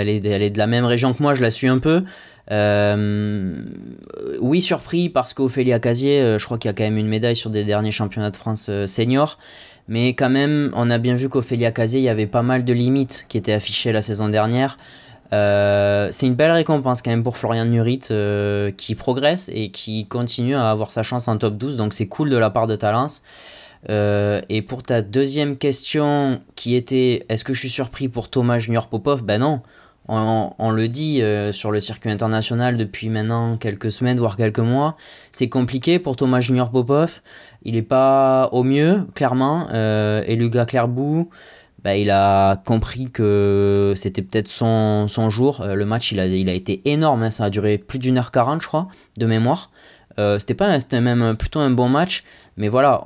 est, 0.09 0.25
elle 0.25 0.43
est 0.43 0.49
de 0.49 0.59
la 0.59 0.67
même 0.67 0.87
région 0.87 1.13
que 1.13 1.23
moi, 1.23 1.35
je 1.35 1.43
la 1.43 1.51
suis 1.51 1.69
un 1.69 1.79
peu. 1.79 2.05
Euh, 2.51 3.57
oui, 4.41 4.61
surpris 4.61 5.09
parce 5.09 5.35
qu'Ophélia 5.35 5.79
Casier, 5.79 6.21
euh, 6.21 6.39
je 6.39 6.45
crois 6.45 6.59
qu'il 6.59 6.69
y 6.69 6.71
a 6.71 6.75
quand 6.75 6.85
même 6.85 6.99
une 6.99 7.09
médaille 7.09 7.37
sur 7.37 7.51
des 7.51 7.65
derniers 7.65 7.91
championnats 7.91 8.31
de 8.31 8.37
France 8.37 8.67
euh, 8.69 8.87
seniors. 8.87 9.39
Mais 9.89 10.15
quand 10.15 10.31
même, 10.31 10.71
on 10.75 10.91
a 10.91 10.99
bien 10.99 11.15
vu 11.15 11.29
qu'Ophélia 11.29 11.71
Casier, 11.71 12.01
il 12.01 12.05
y 12.05 12.09
avait 12.09 12.27
pas 12.27 12.43
mal 12.43 12.65
de 12.65 12.73
limites 12.73 13.27
qui 13.29 13.37
étaient 13.37 13.53
affichées 13.53 13.93
la 13.93 14.03
saison 14.03 14.29
dernière. 14.29 14.79
C'est 15.33 16.27
une 16.27 16.35
belle 16.37 16.53
récompense 16.53 17.03
quand 17.03 17.11
même 17.11 17.25
pour 17.25 17.37
Florian 17.37 17.65
Nurit 17.65 17.99
qui 18.77 18.95
progresse 18.95 19.51
et 19.53 19.73
qui 19.73 20.07
continue 20.07 20.55
à 20.55 20.71
avoir 20.71 20.93
sa 20.93 21.03
chance 21.03 21.27
en 21.27 21.37
top 21.37 21.57
12, 21.57 21.77
donc 21.77 21.93
c'est 21.93 22.07
cool 22.07 22.31
de 22.31 22.37
la 22.37 22.51
part 22.51 22.69
de 22.69 22.77
Talence. 22.77 23.21
Et 23.89 24.63
pour 24.63 24.85
ta 24.85 25.03
deuxième 25.03 25.57
question 25.57 26.41
qui 26.55 26.77
était 26.77 27.27
est-ce 27.29 27.43
que 27.43 27.53
je 27.53 27.59
suis 27.59 27.69
surpris 27.69 28.09
pour 28.09 28.31
Thomas 28.31 28.59
Junior 28.59 28.87
Popov? 28.87 29.25
Ben 29.25 29.41
non. 29.41 29.61
On, 30.09 30.71
le 30.71 30.89
dit 30.89 31.23
euh, 31.23 31.53
sur 31.53 31.71
le 31.71 31.81
circuit 31.81 32.11
international 32.11 32.77
depuis 32.77 33.09
maintenant 33.09 33.57
quelques 33.57 33.91
semaines, 33.91 34.19
voire 34.19 34.37
quelques 34.37 34.59
mois. 34.59 34.97
C'est 35.33 35.49
compliqué 35.49 35.99
pour 35.99 36.17
Thomas 36.17 36.41
Junior 36.41 36.71
Popov. 36.71 37.23
Il 37.63 37.75
n'est 37.75 37.83
pas 37.83 38.51
au 38.53 38.63
mieux, 38.63 39.07
clairement. 39.15 39.69
Euh, 39.73 40.23
et 40.27 40.37
Lucas 40.37 40.67
Clairbou, 40.67 41.31
bah, 41.83 41.97
il 41.97 42.11
a 42.11 42.57
compris 42.67 43.11
que 43.11 43.95
c'était 43.97 44.23
peut-être 44.23 44.49
son, 44.49 45.09
son, 45.09 45.31
jour. 45.31 45.63
Euh, 45.63 45.75
le 45.75 45.87
match, 45.87 46.13
il 46.13 46.21
a, 46.21 46.27
il 46.27 46.49
a 46.51 46.55
été 46.55 46.83
énorme. 46.85 47.23
Hein. 47.23 47.31
Ça 47.31 47.45
a 47.45 47.51
duré 47.51 47.79
plus 47.79 47.99
d'une 47.99 48.19
heure 48.19 48.31
quarante, 48.31 48.61
je 48.61 48.67
crois, 48.67 48.89
de 49.17 49.27
mémoire. 49.27 49.71
c'était 50.39 50.55
pas 50.55 50.79
c'était 50.79 51.01
même 51.01 51.35
plutôt 51.37 51.59
un 51.59 51.73
bon 51.73 51.89
match 51.89 52.23
mais 52.57 52.69
voilà 52.69 53.03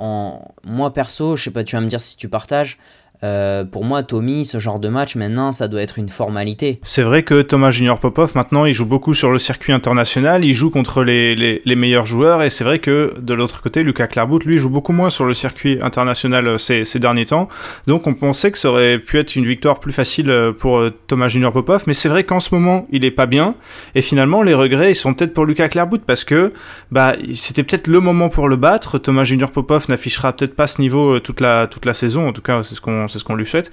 moi 0.64 0.92
perso 0.92 1.36
je 1.36 1.44
sais 1.44 1.50
pas 1.50 1.64
tu 1.64 1.74
vas 1.74 1.80
me 1.80 1.88
dire 1.88 2.02
si 2.02 2.18
tu 2.18 2.28
partages 2.28 2.76
euh, 3.24 3.64
pour 3.64 3.84
moi, 3.84 4.02
Tommy, 4.02 4.44
ce 4.44 4.60
genre 4.60 4.78
de 4.78 4.88
match, 4.88 5.16
maintenant, 5.16 5.50
ça 5.50 5.66
doit 5.66 5.82
être 5.82 5.98
une 5.98 6.08
formalité. 6.08 6.78
C'est 6.82 7.02
vrai 7.02 7.24
que 7.24 7.42
Thomas 7.42 7.72
Junior 7.72 7.98
Popov, 7.98 8.32
maintenant, 8.36 8.64
il 8.64 8.72
joue 8.72 8.86
beaucoup 8.86 9.14
sur 9.14 9.30
le 9.32 9.38
circuit 9.38 9.72
international, 9.72 10.44
il 10.44 10.54
joue 10.54 10.70
contre 10.70 11.02
les, 11.02 11.34
les, 11.34 11.76
meilleurs 11.76 12.06
joueurs, 12.06 12.42
et 12.42 12.50
c'est 12.50 12.64
vrai 12.64 12.78
que 12.78 13.14
de 13.20 13.34
l'autre 13.34 13.60
côté, 13.60 13.82
Lucas 13.82 14.06
Clairbout, 14.06 14.40
lui, 14.44 14.58
joue 14.58 14.70
beaucoup 14.70 14.92
moins 14.92 15.10
sur 15.10 15.24
le 15.24 15.34
circuit 15.34 15.78
international 15.82 16.46
euh, 16.46 16.58
ces, 16.58 16.84
ces, 16.84 16.98
derniers 17.00 17.26
temps. 17.26 17.48
Donc, 17.86 18.06
on 18.06 18.14
pensait 18.14 18.52
que 18.52 18.58
ça 18.58 18.70
aurait 18.70 18.98
pu 18.98 19.18
être 19.18 19.34
une 19.34 19.46
victoire 19.46 19.80
plus 19.80 19.92
facile 19.92 20.30
euh, 20.30 20.52
pour 20.52 20.82
Thomas 21.08 21.28
Junior 21.28 21.52
Popov, 21.52 21.84
mais 21.86 21.94
c'est 21.94 22.08
vrai 22.08 22.22
qu'en 22.22 22.40
ce 22.40 22.54
moment, 22.54 22.86
il 22.90 23.04
est 23.04 23.10
pas 23.10 23.26
bien, 23.26 23.56
et 23.96 24.02
finalement, 24.02 24.42
les 24.42 24.54
regrets, 24.54 24.92
ils 24.92 24.96
sont 24.96 25.14
peut-être 25.14 25.34
pour 25.34 25.44
Lucas 25.44 25.68
Clairbout, 25.68 25.98
parce 26.06 26.24
que 26.24 26.52
bah, 26.92 27.16
c'était 27.34 27.64
peut-être 27.64 27.88
le 27.88 27.98
moment 27.98 28.28
pour 28.28 28.48
le 28.48 28.56
battre. 28.56 28.98
Thomas 28.98 29.24
Junior 29.24 29.50
Popov 29.50 29.86
n'affichera 29.88 30.32
peut-être 30.32 30.54
pas 30.54 30.68
ce 30.68 30.80
niveau 30.80 31.18
toute 31.18 31.40
la, 31.40 31.66
toute 31.66 31.84
la 31.84 31.94
saison, 31.94 32.28
en 32.28 32.32
tout 32.32 32.42
cas, 32.42 32.62
c'est 32.62 32.76
ce 32.76 32.80
qu'on 32.80 33.07
c'est 33.08 33.18
ce 33.18 33.24
qu'on 33.24 33.34
lui 33.34 33.46
souhaite. 33.46 33.70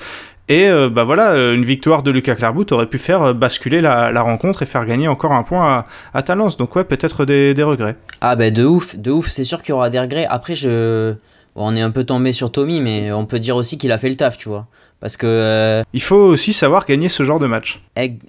Et 0.47 0.67
euh, 0.67 0.89
bah 0.89 1.03
voilà, 1.03 1.31
euh, 1.31 1.55
une 1.55 1.65
victoire 1.65 2.03
de 2.03 2.11
Lucas 2.11 2.35
Clairbout 2.35 2.71
aurait 2.71 2.85
pu 2.85 2.97
faire 2.97 3.21
euh, 3.21 3.33
basculer 3.33 3.81
la, 3.81 4.21
rencontre 4.21 4.61
et 4.61 4.65
faire 4.65 4.85
gagner 4.85 5.07
encore 5.07 5.33
un 5.33 5.43
point 5.43 5.67
à, 5.67 5.87
à 6.13 6.21
Talence. 6.21 6.57
Donc 6.57 6.75
ouais, 6.75 6.83
peut-être 6.83 7.25
des, 7.25 7.53
regrets. 7.63 7.95
Ah 8.21 8.35
bah 8.35 8.51
de 8.51 8.63
ouf, 8.63 8.95
de 8.95 9.11
ouf, 9.11 9.29
c'est 9.29 9.43
sûr 9.43 9.61
qu'il 9.61 9.69
y 9.69 9.73
aura 9.73 9.89
des 9.89 9.99
regrets. 9.99 10.25
Après, 10.29 10.55
je... 10.55 11.15
on 11.55 11.75
est 11.75 11.81
un 11.81 11.91
peu 11.91 12.03
tombé 12.03 12.31
sur 12.31 12.51
Tommy, 12.51 12.79
mais 12.79 13.11
on 13.11 13.25
peut 13.25 13.39
dire 13.39 13.55
aussi 13.55 13.77
qu'il 13.77 13.91
a 13.91 13.97
fait 13.97 14.09
le 14.09 14.15
taf, 14.15 14.37
tu 14.37 14.49
vois. 14.49 14.67
Parce 15.05 15.17
que. 15.17 15.27
Euh, 15.27 15.83
Il 15.93 16.01
faut 16.01 16.15
aussi 16.15 16.51
savoir 16.51 16.87
gagner 16.87 17.09
ce 17.09 17.21
genre 17.21 17.37
de 17.37 17.45
match. 17.45 17.79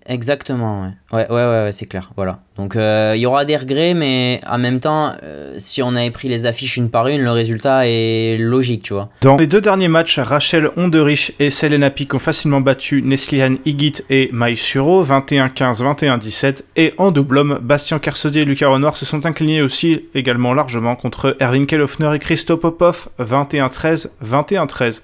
Exactement, 0.07 0.83
ouais. 0.83 1.27
Ouais, 1.27 1.27
ouais, 1.31 1.65
ouais, 1.65 1.71
c'est 1.73 1.87
clair. 1.87 2.11
Voilà. 2.17 2.41
Donc 2.59 2.77
euh, 2.77 3.15
il 3.17 3.21
y 3.23 3.25
aura 3.25 3.47
des 3.47 3.57
regrets, 3.57 3.95
mais 3.95 4.43
en 4.47 4.59
même 4.59 4.79
temps, 4.79 5.15
euh, 5.23 5.55
si 5.57 5.83
on 5.83 5.97
avait 5.97 6.11
pris 6.11 6.29
les 6.29 6.45
affiches 6.45 6.77
une 6.77 6.91
par 6.91 7.09
une, 7.09 7.23
le 7.23 7.31
résultat 7.31 7.87
est 7.87 8.37
logique, 8.39 8.83
tu 8.83 8.93
vois. 8.93 9.09
Dans 9.23 9.39
les 9.39 9.47
deux 9.47 9.63
derniers 9.63 9.89
matchs, 9.89 10.19
Rachel 10.19 10.69
Onderich 10.77 11.33
et 11.39 11.49
Selena 11.49 11.89
Pic 11.89 12.13
ont 12.13 12.19
facilement 12.19 12.61
battu 12.61 13.01
Neslihan 13.01 13.55
Higit 13.65 14.03
et 14.11 14.29
Mai 14.35 14.55
Suro, 14.55 15.03
21-15, 15.03 15.83
21-17. 15.83 16.63
Et 16.77 16.93
en 16.99 17.11
double 17.11 17.39
homme, 17.39 17.59
Bastien 17.63 17.99
Kersaudier 17.99 18.43
et 18.43 18.45
Lucas 18.45 18.69
Renoir 18.69 18.99
se 18.99 19.07
sont 19.07 19.25
inclinés 19.25 19.63
aussi 19.63 20.05
également 20.15 20.53
largement 20.53 20.95
contre 20.95 21.39
Erwin 21.41 21.65
Kelofner 21.65 22.15
et 22.15 22.19
Christophe 22.19 22.61
Popov, 22.61 23.09
21-13, 23.19 24.11
21-13. 24.23 25.01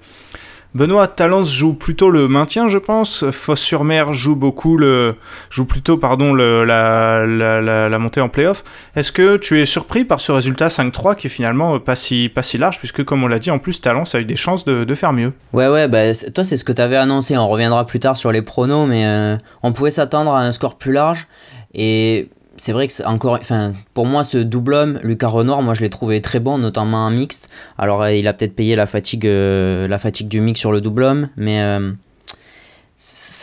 Benoît 0.75 1.07
Talence 1.07 1.53
joue 1.53 1.73
plutôt 1.73 2.09
le 2.09 2.27
maintien, 2.27 2.67
je 2.67 2.79
pense. 2.79 3.29
Fosse-sur-Mer 3.29 4.11
joue 4.11 4.35
beaucoup 4.35 4.75
le, 4.77 5.15
joue 5.51 5.65
plutôt 5.65 5.97
pardon 5.97 6.33
le, 6.33 6.63
la, 6.63 7.27
la, 7.27 7.89
la, 7.89 7.99
montée 7.99 8.21
en 8.21 8.29
playoff. 8.29 8.63
Est-ce 8.95 9.11
que 9.11 9.37
tu 9.37 9.61
es 9.61 9.65
surpris 9.65 10.03
par 10.03 10.19
ce 10.19 10.31
résultat 10.31 10.69
5-3 10.69 11.15
qui 11.15 11.27
est 11.27 11.29
finalement 11.29 11.79
pas 11.79 11.95
si, 11.95 12.27
pas 12.27 12.41
si 12.41 12.57
large 12.57 12.79
puisque 12.79 13.03
comme 13.03 13.23
on 13.23 13.27
l'a 13.27 13.37
dit 13.37 13.51
en 13.51 13.59
plus 13.59 13.81
Talence 13.81 14.15
a 14.15 14.19
eu 14.19 14.25
des 14.25 14.35
chances 14.35 14.65
de, 14.65 14.93
faire 14.95 15.13
mieux. 15.13 15.33
Ouais 15.53 15.67
ouais 15.67 15.87
bah, 15.87 16.13
toi 16.33 16.43
c'est 16.43 16.57
ce 16.57 16.63
que 16.63 16.71
tu 16.71 16.81
avais 16.81 16.97
annoncé. 16.97 17.37
On 17.37 17.47
reviendra 17.47 17.85
plus 17.85 17.99
tard 17.99 18.17
sur 18.17 18.31
les 18.31 18.41
pronos 18.41 18.87
mais 18.87 19.05
euh, 19.05 19.37
on 19.61 19.73
pouvait 19.73 19.91
s'attendre 19.91 20.31
à 20.31 20.41
un 20.41 20.51
score 20.51 20.77
plus 20.77 20.91
large 20.91 21.27
et 21.75 22.29
c'est 22.57 22.71
vrai 22.71 22.87
que 22.87 23.07
encore, 23.07 23.37
enfin, 23.39 23.73
pour 23.93 24.05
moi, 24.05 24.23
ce 24.23 24.37
double 24.37 24.73
homme, 24.73 24.99
Lucas 25.03 25.27
Renoir, 25.27 25.61
moi 25.61 25.73
je 25.73 25.81
l'ai 25.81 25.89
trouvé 25.89 26.21
très 26.21 26.39
bon, 26.39 26.57
notamment 26.57 27.05
en 27.05 27.09
mixte. 27.09 27.49
Alors, 27.77 28.03
euh, 28.03 28.13
il 28.13 28.27
a 28.27 28.33
peut-être 28.33 28.55
payé 28.55 28.75
la 28.75 28.85
fatigue, 28.85 29.25
euh, 29.25 29.87
la 29.87 29.97
fatigue 29.97 30.27
du 30.27 30.39
mix 30.39 30.59
sur 30.59 30.71
le 30.71 30.79
double 30.79 31.03
homme, 31.03 31.29
mais 31.35 31.61
euh, 31.61 31.91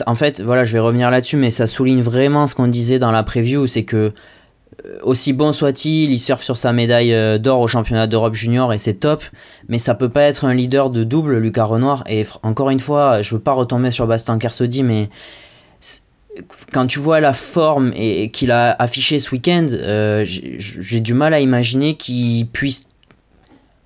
en 0.06 0.14
fait, 0.14 0.40
voilà, 0.40 0.64
je 0.64 0.72
vais 0.72 0.78
revenir 0.78 1.10
là-dessus, 1.10 1.36
mais 1.36 1.50
ça 1.50 1.66
souligne 1.66 2.02
vraiment 2.02 2.46
ce 2.46 2.54
qu'on 2.54 2.68
disait 2.68 2.98
dans 2.98 3.10
la 3.10 3.22
preview, 3.22 3.66
c'est 3.66 3.84
que 3.84 4.12
aussi 5.02 5.34
bon 5.34 5.52
soit-il, 5.52 6.10
il 6.10 6.18
surfe 6.18 6.42
sur 6.42 6.56
sa 6.56 6.72
médaille 6.72 7.38
d'or 7.38 7.60
au 7.60 7.66
championnat 7.66 8.06
d'Europe 8.06 8.34
junior 8.34 8.72
et 8.72 8.78
c'est 8.78 8.94
top, 8.94 9.22
mais 9.68 9.78
ça 9.78 9.94
peut 9.94 10.08
pas 10.08 10.22
être 10.22 10.46
un 10.46 10.54
leader 10.54 10.88
de 10.88 11.04
double, 11.04 11.36
Lucas 11.36 11.64
Renoir. 11.64 12.02
Et 12.08 12.24
encore 12.42 12.70
une 12.70 12.80
fois, 12.80 13.20
je 13.20 13.34
veux 13.34 13.42
pas 13.42 13.52
retomber 13.52 13.90
sur 13.90 14.06
Bastien 14.06 14.38
Kersodi, 14.38 14.82
mais 14.82 15.10
quand 16.72 16.86
tu 16.86 16.98
vois 16.98 17.20
la 17.20 17.32
forme 17.32 17.92
et, 17.94 18.30
qu'il 18.30 18.50
a 18.50 18.74
affiché 18.78 19.18
ce 19.18 19.30
week-end, 19.30 19.66
euh, 19.72 20.24
j'ai 20.24 21.00
du 21.00 21.14
mal 21.14 21.34
à 21.34 21.40
imaginer 21.40 21.96
qu'il 21.96 22.46
puisse. 22.46 22.88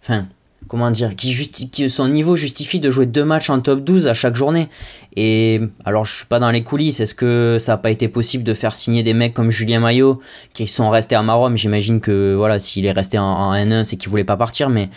Enfin, 0.02 0.26
comment 0.68 0.90
dire 0.90 1.12
que 1.16 1.88
son 1.88 2.08
niveau 2.08 2.36
justifie 2.36 2.80
de 2.80 2.90
jouer 2.90 3.06
deux 3.06 3.24
matchs 3.24 3.50
en 3.50 3.60
top 3.60 3.82
12 3.82 4.06
à 4.06 4.14
chaque 4.14 4.36
journée. 4.36 4.68
Et 5.16 5.60
alors, 5.84 6.04
je 6.04 6.14
suis 6.14 6.26
pas 6.26 6.38
dans 6.38 6.50
les 6.50 6.62
coulisses. 6.62 7.00
Est-ce 7.00 7.14
que 7.14 7.58
ça 7.60 7.72
n'a 7.72 7.78
pas 7.78 7.90
été 7.90 8.08
possible 8.08 8.44
de 8.44 8.52
faire 8.52 8.76
signer 8.76 9.02
des 9.02 9.14
mecs 9.14 9.32
comme 9.32 9.50
Julien 9.50 9.80
Maillot 9.80 10.20
qui 10.52 10.66
sont 10.66 10.90
restés 10.90 11.14
à 11.14 11.22
Marom 11.22 11.56
J'imagine 11.56 12.00
que 12.00 12.34
voilà, 12.34 12.60
s'il 12.60 12.84
est 12.84 12.92
resté 12.92 13.18
en, 13.18 13.24
en 13.24 13.54
N1, 13.54 13.84
c'est 13.84 13.96
qu'il 13.96 14.10
voulait 14.10 14.24
pas 14.24 14.36
partir. 14.36 14.68
Mais 14.68 14.90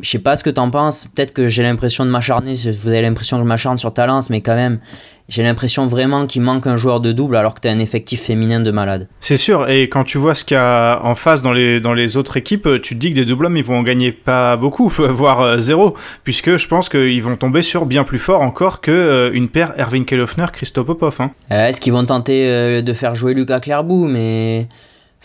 je 0.00 0.10
sais 0.10 0.18
pas 0.18 0.36
ce 0.36 0.44
que 0.44 0.50
t'en 0.50 0.70
penses. 0.70 1.08
Peut-être 1.14 1.32
que 1.32 1.48
j'ai 1.48 1.62
l'impression 1.62 2.04
de 2.04 2.10
m'acharner. 2.10 2.54
Vous 2.54 2.88
avez 2.88 3.02
l'impression 3.02 3.38
que 3.38 3.44
je 3.44 3.48
m'acharne 3.48 3.78
sur 3.78 3.94
Talence, 3.94 4.30
mais 4.30 4.40
quand 4.42 4.54
même, 4.54 4.80
j'ai 5.28 5.42
l'impression 5.42 5.86
vraiment 5.86 6.26
qu'il 6.26 6.42
manque 6.42 6.66
un 6.66 6.76
joueur 6.76 7.00
de 7.00 7.12
double 7.12 7.36
alors 7.36 7.54
que 7.54 7.60
tu 7.60 7.68
as 7.68 7.70
un 7.70 7.78
effectif 7.78 8.22
féminin 8.22 8.60
de 8.60 8.70
malade. 8.70 9.08
C'est 9.20 9.36
sûr, 9.36 9.68
et 9.68 9.88
quand 9.88 10.04
tu 10.04 10.18
vois 10.18 10.34
ce 10.34 10.44
qu'il 10.44 10.54
y 10.54 10.58
a 10.58 11.00
en 11.02 11.14
face 11.14 11.42
dans 11.42 11.52
les, 11.52 11.80
dans 11.80 11.94
les 11.94 12.16
autres 12.16 12.36
équipes, 12.36 12.68
tu 12.82 12.94
te 12.94 13.00
dis 13.00 13.10
que 13.10 13.16
des 13.16 13.24
double 13.24 13.46
hommes, 13.46 13.56
ils 13.56 13.64
vont 13.64 13.78
en 13.78 13.82
gagner 13.82 14.12
pas 14.12 14.56
beaucoup, 14.56 14.88
voire 14.98 15.40
euh, 15.40 15.58
zéro, 15.58 15.94
puisque 16.22 16.56
je 16.56 16.68
pense 16.68 16.88
qu'ils 16.88 17.22
vont 17.22 17.36
tomber 17.36 17.62
sur 17.62 17.86
bien 17.86 18.04
plus 18.04 18.18
fort 18.18 18.42
encore 18.42 18.80
que 18.80 18.92
euh, 18.92 19.30
une 19.32 19.48
paire 19.48 19.74
Erwin 19.78 20.04
Kelofner, 20.04 20.46
Christophe 20.52 20.86
Popov. 20.86 21.16
Hein. 21.20 21.32
Euh, 21.50 21.66
est-ce 21.66 21.80
qu'ils 21.80 21.92
vont 21.92 22.04
tenter 22.04 22.82
de 22.82 22.92
faire 22.92 23.14
jouer 23.14 23.34
Lucas 23.34 23.60
Clairbout 23.60 24.06
Mais. 24.06 24.68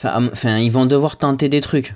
Enfin, 0.03 0.57
ils 0.57 0.71
vont 0.71 0.87
devoir 0.87 1.17
tenter 1.17 1.47
des 1.47 1.61
trucs. 1.61 1.93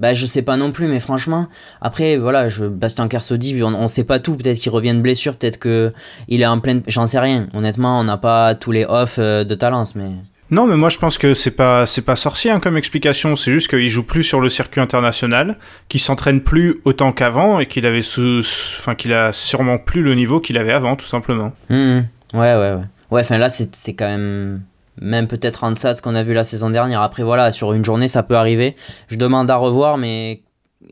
Bah, 0.00 0.14
je 0.14 0.24
sais 0.24 0.40
pas 0.40 0.56
non 0.56 0.72
plus, 0.72 0.86
mais 0.86 0.98
franchement, 0.98 1.46
après, 1.82 2.16
voilà, 2.16 2.48
je, 2.48 2.64
Bastien 2.64 3.06
Kersodi, 3.06 3.62
on, 3.62 3.74
on 3.74 3.86
sait 3.86 4.04
pas 4.04 4.18
tout. 4.18 4.34
Peut-être 4.34 4.58
qu'il 4.58 4.72
revient 4.72 4.94
de 4.94 5.00
blessure, 5.00 5.36
peut-être 5.36 5.58
que 5.58 5.92
il 6.26 6.40
est 6.40 6.46
en 6.46 6.58
pleine. 6.58 6.82
J'en 6.86 7.06
sais 7.06 7.18
rien. 7.18 7.48
Honnêtement, 7.52 8.00
on 8.00 8.04
n'a 8.04 8.16
pas 8.16 8.54
tous 8.54 8.72
les 8.72 8.86
off 8.86 9.16
euh, 9.18 9.44
de 9.44 9.54
Talence, 9.54 9.94
mais. 9.94 10.08
Non, 10.50 10.66
mais 10.66 10.74
moi 10.74 10.88
je 10.88 10.98
pense 10.98 11.16
que 11.16 11.32
c'est 11.32 11.52
pas 11.52 11.86
c'est 11.86 12.02
pas 12.02 12.16
sorcier 12.16 12.50
hein, 12.50 12.58
comme 12.58 12.76
explication. 12.76 13.36
C'est 13.36 13.52
juste 13.52 13.68
qu'il 13.68 13.88
joue 13.88 14.02
plus 14.02 14.24
sur 14.24 14.40
le 14.40 14.48
circuit 14.48 14.80
international, 14.80 15.58
qu'il 15.88 16.00
s'entraîne 16.00 16.40
plus 16.40 16.80
autant 16.84 17.12
qu'avant 17.12 17.60
et 17.60 17.66
qu'il 17.66 17.86
avait 17.86 18.02
sous, 18.02 18.40
enfin 18.40 18.96
qu'il 18.96 19.12
a 19.12 19.32
sûrement 19.32 19.78
plus 19.78 20.02
le 20.02 20.14
niveau 20.16 20.40
qu'il 20.40 20.58
avait 20.58 20.72
avant, 20.72 20.96
tout 20.96 21.06
simplement. 21.06 21.52
Mmh, 21.68 21.76
mmh. 21.76 22.04
ouais, 22.34 22.54
ouais, 22.56 22.74
ouais. 22.74 22.84
Ouais, 23.12 23.20
enfin 23.20 23.38
là 23.38 23.48
c'est 23.48 23.94
quand 23.94 24.08
même 24.08 24.62
même 25.00 25.26
peut-être 25.26 25.64
en 25.64 25.72
deçà 25.72 25.92
de 25.92 25.98
ce 25.98 26.02
qu'on 26.02 26.14
a 26.14 26.22
vu 26.22 26.34
la 26.34 26.44
saison 26.44 26.70
dernière. 26.70 27.02
Après, 27.02 27.22
voilà, 27.22 27.50
sur 27.52 27.72
une 27.72 27.84
journée, 27.84 28.08
ça 28.08 28.22
peut 28.22 28.36
arriver. 28.36 28.76
Je 29.08 29.16
demande 29.16 29.50
à 29.50 29.56
revoir, 29.56 29.98
mais 29.98 30.42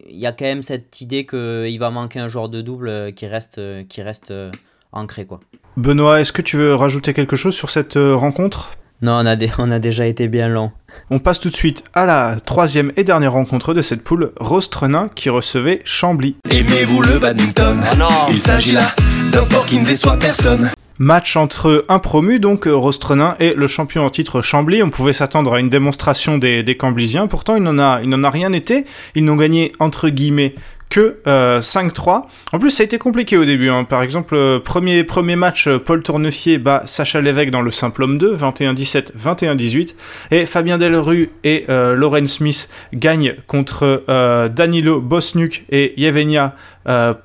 il 0.09 0.19
y 0.19 0.26
a 0.26 0.33
quand 0.33 0.45
même 0.45 0.62
cette 0.62 1.00
idée 1.00 1.26
qu'il 1.26 1.78
va 1.78 1.90
manquer 1.90 2.21
un 2.21 2.28
joueur 2.28 2.49
de 2.49 2.61
double 2.61 3.12
qui 3.14 3.26
reste, 3.26 3.61
qui 3.88 4.02
reste 4.02 4.31
euh, 4.31 4.50
ancré. 4.93 5.25
Quoi. 5.25 5.40
Benoît, 5.76 6.21
est-ce 6.21 6.33
que 6.33 6.43
tu 6.43 6.57
veux 6.57 6.75
rajouter 6.75 7.14
quelque 7.14 7.37
chose 7.37 7.55
sur 7.55 7.71
cette 7.71 7.97
euh, 7.97 8.14
rencontre? 8.14 8.71
Non, 9.00 9.12
on 9.12 9.26
a, 9.26 9.37
on 9.59 9.71
a 9.71 9.78
déjà 9.78 10.07
été 10.07 10.26
bien 10.26 10.49
long. 10.49 10.73
On 11.11 11.21
passe 11.21 11.38
tout 11.38 11.50
de 11.50 11.55
suite 11.55 11.85
à 11.95 12.05
la 12.05 12.37
troisième 12.45 12.93
et 12.97 13.05
dernière 13.05 13.33
rencontre 13.33 13.73
de 13.73 13.81
cette 13.81 14.02
poule, 14.02 14.33
Rostrenin 14.40 15.09
qui 15.14 15.31
recevait 15.31 15.78
Chambly. 15.85 16.37
Aimez-vous 16.50 17.02
le 17.02 17.19
badminton? 17.21 17.81
Ah 17.88 17.95
non. 17.95 18.09
Il 18.28 18.43
s'agit 18.43 18.73
là 18.73 18.88
d'un 19.31 19.43
sport 19.43 19.67
qui 19.67 19.78
ne 19.78 19.87
déçoit 19.87 20.17
personne. 20.17 20.71
Match 20.99 21.37
entre 21.37 21.85
un 21.88 22.00
promu, 22.00 22.40
donc 22.40 22.67
euh, 22.67 22.75
Rostrenin, 22.75 23.37
et 23.38 23.55
le 23.55 23.67
champion 23.69 24.05
en 24.05 24.11
titre 24.11 24.43
Chambly. 24.43 24.83
On 24.83 24.90
pouvait 24.90 25.12
s'attendre 25.12 25.55
à 25.55 25.61
une 25.61 25.69
démonstration 25.69 26.38
des, 26.38 26.64
des 26.64 26.76
Camblisiens. 26.76 27.28
Pourtant, 27.28 27.55
il 27.55 27.62
n'en 27.62 27.78
a, 27.78 28.00
a 28.00 28.31
rien 28.31 28.52
été. 28.52 28.85
Ils 29.14 29.25
n'ont 29.25 29.37
gagné, 29.37 29.71
entre 29.78 30.09
guillemets, 30.09 30.57
que 30.90 31.21
5-3. 31.25 31.28
Euh, 31.28 32.21
en 32.52 32.59
plus, 32.59 32.71
ça 32.71 32.83
a 32.83 32.85
été 32.85 32.99
compliqué 32.99 33.37
au 33.37 33.45
début. 33.45 33.69
Hein. 33.69 33.85
Par 33.85 34.02
exemple, 34.02 34.35
euh, 34.35 34.59
premier, 34.59 35.05
premier 35.05 35.37
match, 35.37 35.69
Paul 35.69 36.02
Tournefier 36.02 36.59
bat 36.59 36.83
Sacha 36.87 37.21
Lévesque 37.21 37.50
dans 37.50 37.62
le 37.62 37.71
simple 37.71 38.02
homme 38.02 38.19
2, 38.19 38.35
21-17, 38.35 39.12
21-18. 39.17 39.95
Et 40.33 40.47
Fabien 40.47 40.78
Delru 40.78 41.31
et 41.45 41.67
Lauren 41.69 42.26
Smith 42.26 42.69
gagnent 42.93 43.37
contre 43.47 44.02
Danilo 44.49 45.00
Bosnuk 45.00 45.64
et 45.71 45.95
Yevenia 46.00 46.57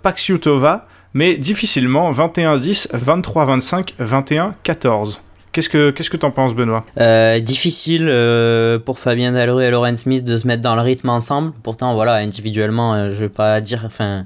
Paxiutova 0.03 0.88
mais 1.13 1.38
difficilement 1.38 2.12
21-10, 2.12 2.89
23-25, 2.91 3.93
21-14. 4.00 5.20
Qu'est-ce 5.51 5.70
que 5.70 5.91
qu'est-ce 5.91 6.10
que 6.10 6.17
t'en 6.17 6.32
penses, 6.32 6.55
Benoît? 6.55 6.84
Euh, 7.00 7.39
Difficile 7.39 8.08
euh, 8.10 8.79
pour 8.79 8.98
Fabien 8.98 9.34
Dalleru 9.34 9.63
et 9.63 9.70
Lauren 9.70 9.96
Smith 9.96 10.25
de 10.25 10.38
se 10.38 10.48
mettre 10.48 10.63
dans 10.63 10.75
le 10.75 10.82
rythme 10.82 11.10
ensemble. 11.10 11.53
Pourtant, 11.62 11.93
voilà, 11.93 12.15
individuellement, 12.15 12.96
euh, 12.96 13.12
je 13.12 13.20
vais 13.20 13.29
pas 13.29 13.62
dire, 13.62 13.84
enfin, 13.86 14.25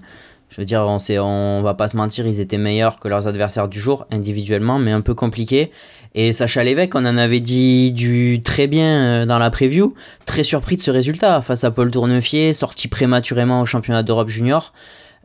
Je 0.50 0.62
veux 0.62 0.66
dire, 0.66 0.82
on, 0.88 1.00
sait, 1.00 1.20
on 1.20 1.62
va 1.62 1.74
pas 1.74 1.90
se 1.90 1.98
mentir, 1.98 2.26
ils 2.26 2.40
étaient 2.40 2.58
meilleurs 2.58 3.00
que 3.00 3.10
leurs 3.10 3.28
adversaires 3.28 3.68
du 3.68 3.78
jour, 3.78 4.08
individuellement, 4.10 4.80
mais 4.80 4.94
un 4.94 5.02
peu 5.02 5.14
compliqué. 5.14 5.72
Et 6.16 6.32
Sacha 6.32 6.64
Lévesque, 6.64 6.96
on 6.96 7.06
en 7.06 7.18
avait 7.18 7.42
dit 7.42 7.92
du 7.92 8.42
très 8.42 8.68
bien 8.68 9.24
euh, 9.24 9.26
dans 9.26 9.38
la 9.38 9.50
preview, 9.50 9.94
très 10.26 10.44
surpris 10.44 10.78
de 10.78 10.82
ce 10.82 10.92
résultat 10.92 11.42
face 11.42 11.66
à 11.66 11.72
Paul 11.72 11.92
Tournefier, 11.92 12.54
sorti 12.54 12.88
prématurément 12.88 13.62
au 13.62 13.66
championnat 13.66 14.02
d'Europe 14.02 14.30
junior. 14.30 14.72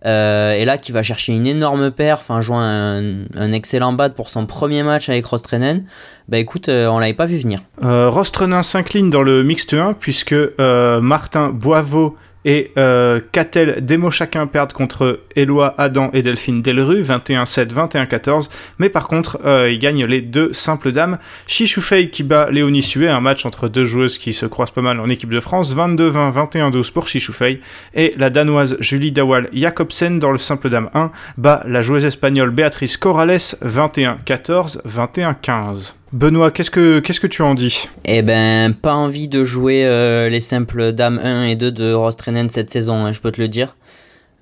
Euh, 0.04 0.52
et 0.54 0.64
là, 0.64 0.78
qui 0.78 0.92
va 0.92 1.02
chercher 1.02 1.32
une 1.32 1.46
énorme 1.46 1.90
perf 1.90 2.30
en 2.30 2.40
jouant 2.40 2.60
un, 2.60 3.52
excellent 3.52 3.92
bad 3.92 4.14
pour 4.14 4.30
son 4.30 4.46
premier 4.46 4.82
match 4.82 5.08
avec 5.08 5.24
Rostrennen. 5.26 5.84
Bah 6.28 6.38
écoute, 6.38 6.68
euh, 6.68 6.88
on 6.88 6.98
l'avait 6.98 7.14
pas 7.14 7.26
vu 7.26 7.38
venir. 7.38 7.60
Euh, 7.82 8.08
Rostrenin 8.08 8.62
s'incline 8.62 9.10
dans 9.10 9.22
le 9.22 9.42
mixte 9.42 9.74
1 9.74 9.94
puisque 9.94 10.32
euh, 10.32 11.00
Martin 11.00 11.48
Boiveau 11.50 12.16
et 12.44 12.72
euh, 12.76 13.20
Catel 13.32 13.84
Demo 13.84 14.10
chacun 14.10 14.46
perdent 14.46 14.72
contre 14.72 15.20
Éloi 15.36 15.74
Adam 15.78 16.10
et 16.12 16.22
Delphine 16.22 16.62
Delru 16.62 17.02
21-7, 17.02 17.72
21-14 17.72 18.48
mais 18.78 18.88
par 18.88 19.08
contre 19.08 19.40
euh, 19.44 19.70
ils 19.70 19.78
gagnent 19.78 20.04
les 20.04 20.20
deux 20.20 20.52
simples 20.52 20.92
dames. 20.92 21.18
Chichoufei 21.46 22.10
qui 22.10 22.22
bat 22.22 22.50
Léonie 22.50 22.82
Sué 22.82 23.08
un 23.08 23.20
match 23.20 23.46
entre 23.46 23.68
deux 23.68 23.84
joueuses 23.84 24.18
qui 24.18 24.32
se 24.32 24.46
croisent 24.46 24.72
pas 24.72 24.82
mal 24.82 25.00
en 25.00 25.08
équipe 25.08 25.30
de 25.30 25.40
France. 25.40 25.76
22-20, 25.76 26.32
21-12 26.32 26.92
pour 26.92 27.06
Chichoufei 27.06 27.60
et 27.94 28.14
la 28.16 28.30
danoise 28.30 28.76
Julie 28.80 29.12
Dawal 29.12 29.48
Jacobsen 29.52 30.18
dans 30.18 30.30
le 30.30 30.38
simple 30.38 30.68
dame 30.68 30.90
1 30.94 31.10
bat 31.38 31.62
la 31.66 31.82
joueuse 31.82 32.04
espagnole 32.04 32.50
Béatrice 32.50 32.96
Corrales 32.96 33.36
21-14, 33.36 34.82
21-15 34.86 35.94
Benoît, 36.12 36.50
qu'est-ce 36.50 36.70
que 36.70 36.98
qu'est-ce 37.00 37.20
que 37.20 37.26
tu 37.26 37.40
en 37.40 37.54
dis? 37.54 37.88
Eh 38.04 38.20
ben, 38.20 38.74
pas 38.74 38.92
envie 38.92 39.28
de 39.28 39.44
jouer 39.44 39.86
euh, 39.86 40.28
les 40.28 40.40
simples 40.40 40.92
dames 40.92 41.18
1 41.22 41.44
et 41.44 41.56
2 41.56 41.70
de 41.70 41.92
Rostrennen 41.94 42.50
cette 42.50 42.68
saison, 42.70 43.06
hein, 43.06 43.12
je 43.12 43.20
peux 43.20 43.32
te 43.32 43.40
le 43.40 43.48
dire. 43.48 43.76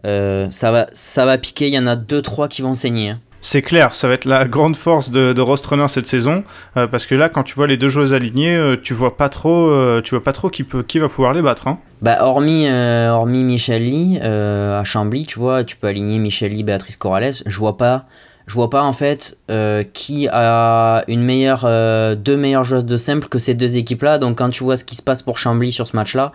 Euh, 0.05 0.49
ça, 0.51 0.73
va, 0.73 0.89
ça 0.93 1.25
va 1.27 1.39
piquer, 1.39 1.69
il 1.69 1.75
y 1.75 1.79
en 1.79 1.87
a 1.87 1.95
2-3 1.95 2.49
qui 2.49 2.63
vont 2.63 2.75
saigner. 2.75 3.11
hein. 3.11 3.21
C'est 3.43 3.63
clair, 3.63 3.95
ça 3.95 4.09
va 4.09 4.15
être 4.15 4.25
la 4.25 4.47
grande 4.47 4.75
force 4.77 5.11
de, 5.11 5.33
de 5.33 5.41
Rostrenin 5.41 5.87
cette 5.89 6.07
saison, 6.09 6.43
euh, 6.77 6.87
parce 6.89 7.07
que 7.07 7.15
là, 7.15 7.29
quand 7.29 7.45
tu 7.45 7.55
vois 7.55 7.67
les 7.69 7.77
deux 7.77 7.89
joueuses 7.89 8.15
alignées, 8.15 8.75
tu 8.83 8.93
vois 8.93 9.17
pas 9.17 9.29
trop, 9.29 9.71
tu 10.03 10.11
vois 10.11 10.25
pas 10.25 10.33
trop 10.33 10.51
qui 10.51 10.65
peut, 10.65 10.83
qui 10.83 10.99
va 10.99 11.09
pouvoir 11.09 11.33
les 11.33 11.41
battre. 11.41 11.69
Hein. 11.69 11.79
Bah, 12.03 12.19
hormis, 12.21 12.69
hormis 12.69 13.45
Michel 13.45 13.85
Lee, 13.85 14.19
à 14.21 14.83
Chambly, 14.85 15.25
tu 15.25 15.39
vois, 15.39 15.63
tu 15.65 15.77
peux 15.77 15.87
aligner 15.87 16.19
Michel 16.19 16.51
Lee, 16.51 16.65
Béatrice 16.65 16.97
Corrales. 16.97 17.33
Je 17.47 17.59
vois 17.59 17.79
pas, 17.79 18.05
je 18.47 18.55
vois 18.55 18.71
pas 18.71 18.83
en 18.83 18.93
fait 18.93 19.39
euh, 19.51 19.85
qui 19.85 20.29
a 20.29 21.05
une 21.09 21.23
meilleure, 21.23 21.63
euh, 21.65 22.15
deux 22.15 22.37
meilleures 22.37 22.65
joueuses 22.65 22.87
de 22.87 22.97
simple 22.97 23.29
que 23.29 23.39
ces 23.39 23.55
deux 23.55 23.77
équipes-là. 23.77 24.19
Donc 24.19 24.39
quand 24.39 24.51
tu 24.51 24.65
vois 24.65 24.77
ce 24.77 24.85
qui 24.85 24.97
se 24.97 25.03
passe 25.03 25.23
pour 25.23 25.39
Chambly 25.39 25.73
sur 25.73 25.87
ce 25.87 25.97
match-là, 25.97 26.33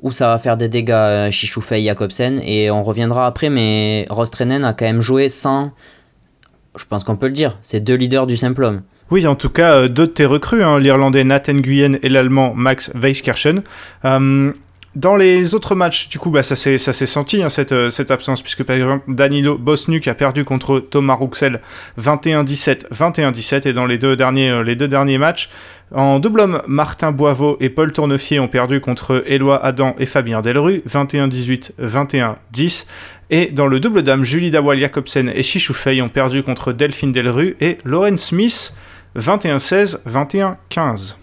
où 0.00 0.12
ça 0.12 0.28
va 0.28 0.38
faire 0.38 0.56
des 0.56 0.68
dégâts 0.68 0.90
euh, 0.90 1.30
Chichoufei, 1.30 1.84
Jacobsen, 1.84 2.40
et 2.44 2.70
on 2.70 2.82
reviendra 2.82 3.26
après, 3.26 3.50
mais 3.50 4.06
Rostrennen 4.10 4.64
a 4.64 4.74
quand 4.74 4.84
même 4.84 5.00
joué 5.00 5.28
sans, 5.28 5.72
je 6.76 6.84
pense 6.84 7.04
qu'on 7.04 7.16
peut 7.16 7.26
le 7.26 7.32
dire, 7.32 7.58
c'est 7.62 7.80
deux 7.80 7.94
leaders 7.94 8.26
du 8.26 8.36
simple 8.36 8.62
homme. 8.62 8.82
Oui, 9.10 9.26
en 9.26 9.34
tout 9.34 9.50
cas, 9.50 9.72
euh, 9.74 9.88
deux 9.88 10.06
de 10.06 10.12
tes 10.12 10.26
recrues, 10.26 10.62
hein, 10.62 10.78
l'Irlandais 10.78 11.24
Nathan 11.24 11.54
Nguyen 11.54 11.98
et 12.02 12.08
l'Allemand 12.08 12.54
Max 12.54 12.92
Weiskirchen. 12.94 13.62
Dans 14.96 15.14
les 15.14 15.54
autres 15.54 15.76
matchs, 15.76 16.08
du 16.08 16.18
coup, 16.18 16.30
bah, 16.30 16.42
ça 16.42 16.56
s'est 16.56 16.78
senti 16.78 17.42
hein, 17.42 17.48
cette, 17.48 17.70
euh, 17.70 17.90
cette 17.90 18.10
absence, 18.10 18.42
puisque 18.42 18.64
par 18.64 18.74
exemple 18.74 19.04
Danilo 19.06 19.56
Bosnuk 19.56 20.08
a 20.08 20.14
perdu 20.14 20.44
contre 20.44 20.80
Thomas 20.80 21.14
Rouxel 21.14 21.60
21-17, 22.00 22.88
21-17, 22.92 23.68
et 23.68 23.72
dans 23.72 23.86
les 23.86 23.98
deux 23.98 24.16
derniers, 24.16 24.50
euh, 24.50 24.64
les 24.64 24.74
deux 24.74 24.88
derniers 24.88 25.18
matchs, 25.18 25.48
en 25.92 26.18
double 26.18 26.40
homme, 26.40 26.62
Martin 26.66 27.12
Boiveau 27.12 27.56
et 27.60 27.68
Paul 27.68 27.92
Tournefier 27.92 28.40
ont 28.40 28.48
perdu 28.48 28.80
contre 28.80 29.22
Éloi 29.26 29.64
Adam 29.64 29.94
et 29.98 30.06
Fabien 30.06 30.40
Delru 30.40 30.82
21-18, 30.88 31.72
21-10. 31.80 32.86
Et 33.30 33.46
dans 33.46 33.66
le 33.66 33.78
double 33.78 34.02
dame, 34.02 34.24
Julie 34.24 34.50
Dawal 34.50 34.78
Jacobsen 34.78 35.30
et 35.34 35.42
Chichoufei 35.42 36.02
ont 36.02 36.08
perdu 36.08 36.42
contre 36.42 36.72
Delphine 36.72 37.12
Delru 37.12 37.56
et 37.60 37.78
Lauren 37.84 38.16
Smith 38.16 38.74
21-16, 39.16 39.98
21-15. 40.08 41.19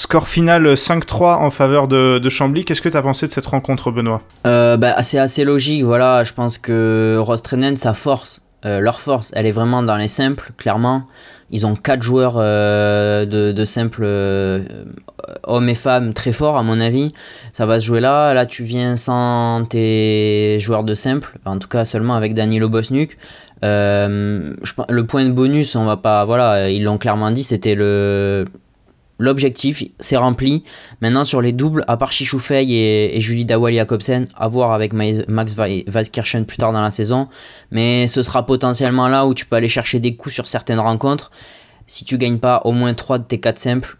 Score 0.00 0.28
final 0.28 0.64
5-3 0.74 1.38
en 1.38 1.50
faveur 1.50 1.88
de, 1.88 2.18
de 2.18 2.28
Chambly. 2.28 2.64
Qu'est-ce 2.64 2.80
que 2.80 2.88
tu 2.88 2.96
as 2.96 3.02
pensé 3.02 3.26
de 3.26 3.32
cette 3.32 3.46
rencontre, 3.46 3.90
Benoît? 3.90 4.22
Euh, 4.46 4.76
bah, 4.76 5.02
c'est 5.02 5.18
assez 5.18 5.42
logique, 5.42 5.82
voilà. 5.82 6.22
Je 6.22 6.32
pense 6.32 6.56
que 6.56 7.18
Rostrennen, 7.18 7.76
sa 7.76 7.94
force, 7.94 8.40
euh, 8.64 8.78
leur 8.78 9.00
force, 9.00 9.32
elle 9.34 9.44
est 9.44 9.52
vraiment 9.52 9.82
dans 9.82 9.96
les 9.96 10.06
simples, 10.06 10.52
clairement. 10.56 11.02
Ils 11.50 11.66
ont 11.66 11.74
quatre 11.74 12.02
joueurs 12.02 12.36
euh, 12.36 13.26
de, 13.26 13.50
de 13.50 13.64
simples, 13.64 14.06
hommes 15.42 15.68
et 15.68 15.74
femmes, 15.74 16.14
très 16.14 16.32
forts, 16.32 16.56
à 16.56 16.62
mon 16.62 16.78
avis. 16.78 17.08
Ça 17.52 17.66
va 17.66 17.80
se 17.80 17.84
jouer 17.84 18.00
là. 18.00 18.32
Là, 18.34 18.46
tu 18.46 18.62
viens 18.62 18.94
sans 18.94 19.64
tes 19.68 20.58
joueurs 20.60 20.84
de 20.84 20.94
simple, 20.94 21.38
en 21.44 21.58
tout 21.58 21.68
cas 21.68 21.84
seulement 21.84 22.14
avec 22.14 22.34
Danilo 22.34 22.68
Bosnuk. 22.68 23.18
Le 23.62 25.02
point 25.02 25.24
de 25.24 25.32
bonus, 25.32 25.74
on 25.74 25.86
va 25.86 25.96
pas. 25.96 26.24
Voilà, 26.24 26.70
ils 26.70 26.84
l'ont 26.84 26.98
clairement 26.98 27.32
dit, 27.32 27.42
c'était 27.42 27.74
le. 27.74 28.44
L'objectif, 29.18 29.82
c'est 29.98 30.16
rempli. 30.16 30.62
Maintenant, 31.00 31.24
sur 31.24 31.40
les 31.42 31.52
doubles, 31.52 31.84
à 31.88 31.96
part 31.96 32.12
Chichoufei 32.12 32.64
et, 32.70 33.20
Julie 33.20 33.44
Dawal 33.44 33.74
Jacobsen, 33.74 34.26
à 34.36 34.46
voir 34.48 34.72
avec 34.72 34.92
Ma- 34.92 35.24
Max 35.26 35.54
Vazkirchen 35.54 36.44
plus 36.46 36.56
tard 36.56 36.72
dans 36.72 36.80
la 36.80 36.90
saison. 36.90 37.28
Mais 37.72 38.06
ce 38.06 38.22
sera 38.22 38.46
potentiellement 38.46 39.08
là 39.08 39.26
où 39.26 39.34
tu 39.34 39.44
peux 39.44 39.56
aller 39.56 39.68
chercher 39.68 39.98
des 39.98 40.14
coups 40.16 40.34
sur 40.34 40.46
certaines 40.46 40.78
rencontres. 40.80 41.30
Si 41.88 42.04
tu 42.04 42.16
gagnes 42.16 42.38
pas 42.38 42.62
au 42.64 42.72
moins 42.72 42.94
3 42.94 43.18
de 43.18 43.24
tes 43.24 43.40
4 43.40 43.58
simples, 43.58 43.97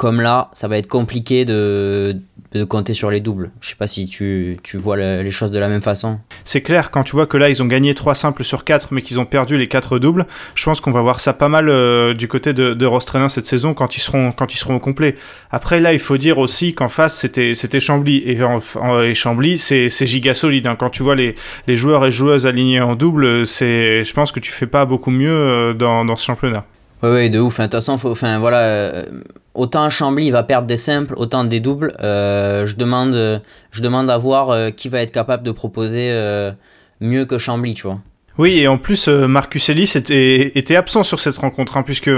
comme 0.00 0.22
là, 0.22 0.48
ça 0.54 0.66
va 0.66 0.78
être 0.78 0.88
compliqué 0.88 1.44
de, 1.44 2.16
compter 2.70 2.94
sur 2.94 3.10
les 3.10 3.20
doubles. 3.20 3.50
Je 3.60 3.68
sais 3.68 3.74
pas 3.74 3.86
si 3.86 4.08
tu, 4.08 4.56
vois 4.76 4.96
le- 4.96 5.20
les 5.20 5.30
choses 5.30 5.50
de 5.50 5.58
la 5.58 5.68
même 5.68 5.82
façon. 5.82 6.18
C'est 6.42 6.62
clair, 6.62 6.90
quand 6.90 7.02
tu 7.02 7.12
vois 7.12 7.26
que 7.26 7.36
là, 7.36 7.50
ils 7.50 7.62
ont 7.62 7.66
gagné 7.66 7.92
3 7.92 8.14
simples 8.14 8.42
sur 8.42 8.64
4, 8.64 8.94
mais 8.94 9.02
qu'ils 9.02 9.20
ont 9.20 9.26
perdu 9.26 9.58
les 9.58 9.68
4 9.68 9.98
doubles, 9.98 10.24
je 10.54 10.64
pense 10.64 10.80
qu'on 10.80 10.90
va 10.90 11.02
voir 11.02 11.20
ça 11.20 11.34
pas 11.34 11.50
mal 11.50 11.68
euh, 11.68 12.14
du 12.14 12.28
côté 12.28 12.54
de, 12.54 12.72
de 12.72 12.86
Rostrenin 12.86 13.28
cette 13.28 13.46
saison 13.46 13.74
quand 13.74 13.94
ils 13.94 14.00
seront, 14.00 14.32
au 14.70 14.78
complet. 14.78 15.16
Après, 15.50 15.80
là, 15.80 15.92
il 15.92 15.98
faut 15.98 16.16
dire 16.16 16.38
aussi 16.38 16.72
qu'en 16.72 16.88
face, 16.88 17.20
c'était 17.20 17.80
Chambly. 17.80 18.22
Et, 18.24 19.14
Chambly, 19.14 19.58
c'est 19.58 20.06
giga 20.06 20.32
solide. 20.32 20.66
hein. 20.66 20.76
Quand 20.78 20.88
tu 20.88 21.02
vois 21.02 21.14
les, 21.14 21.34
joueurs 21.68 22.06
et 22.06 22.10
joueuses 22.10 22.46
alignés 22.46 22.80
en 22.80 22.94
double, 22.94 23.44
je 23.44 24.12
pense 24.14 24.32
que 24.32 24.40
tu 24.40 24.50
fais 24.50 24.66
pas 24.66 24.86
beaucoup 24.86 25.10
mieux 25.10 25.28
euh, 25.28 25.74
dans 25.74 26.16
ce 26.16 26.24
championnat. 26.24 26.64
Ouais, 27.02 27.10
ouais, 27.10 27.30
de 27.30 27.38
ouf. 27.38 27.58
De 27.58 27.64
toute 27.64 27.72
façon, 27.72 27.96
voilà, 27.96 28.58
euh, 28.58 29.04
autant 29.54 29.88
Chambly 29.88 30.30
va 30.30 30.42
perdre 30.42 30.66
des 30.66 30.76
simples, 30.76 31.14
autant 31.16 31.44
des 31.44 31.60
doubles. 31.60 31.94
Euh, 32.02 32.66
je, 32.66 32.76
demande, 32.76 33.14
euh, 33.14 33.38
je 33.70 33.82
demande 33.82 34.10
à 34.10 34.18
voir 34.18 34.74
qui 34.74 34.88
va 34.88 35.00
être 35.00 35.12
capable 35.12 35.42
de 35.42 35.50
proposer 35.50 36.12
mieux 37.00 37.24
que 37.24 37.38
Chambly, 37.38 37.74
tu 37.74 37.86
vois. 37.86 38.00
Oui, 38.38 38.58
et 38.58 38.68
en 38.68 38.78
plus, 38.78 39.08
Marcus 39.08 39.68
Ellis 39.68 39.92
était, 39.96 40.52
était 40.54 40.76
absent 40.76 41.02
sur 41.02 41.20
cette 41.20 41.36
rencontre, 41.36 41.76
hein, 41.76 41.82
puisque 41.82 42.10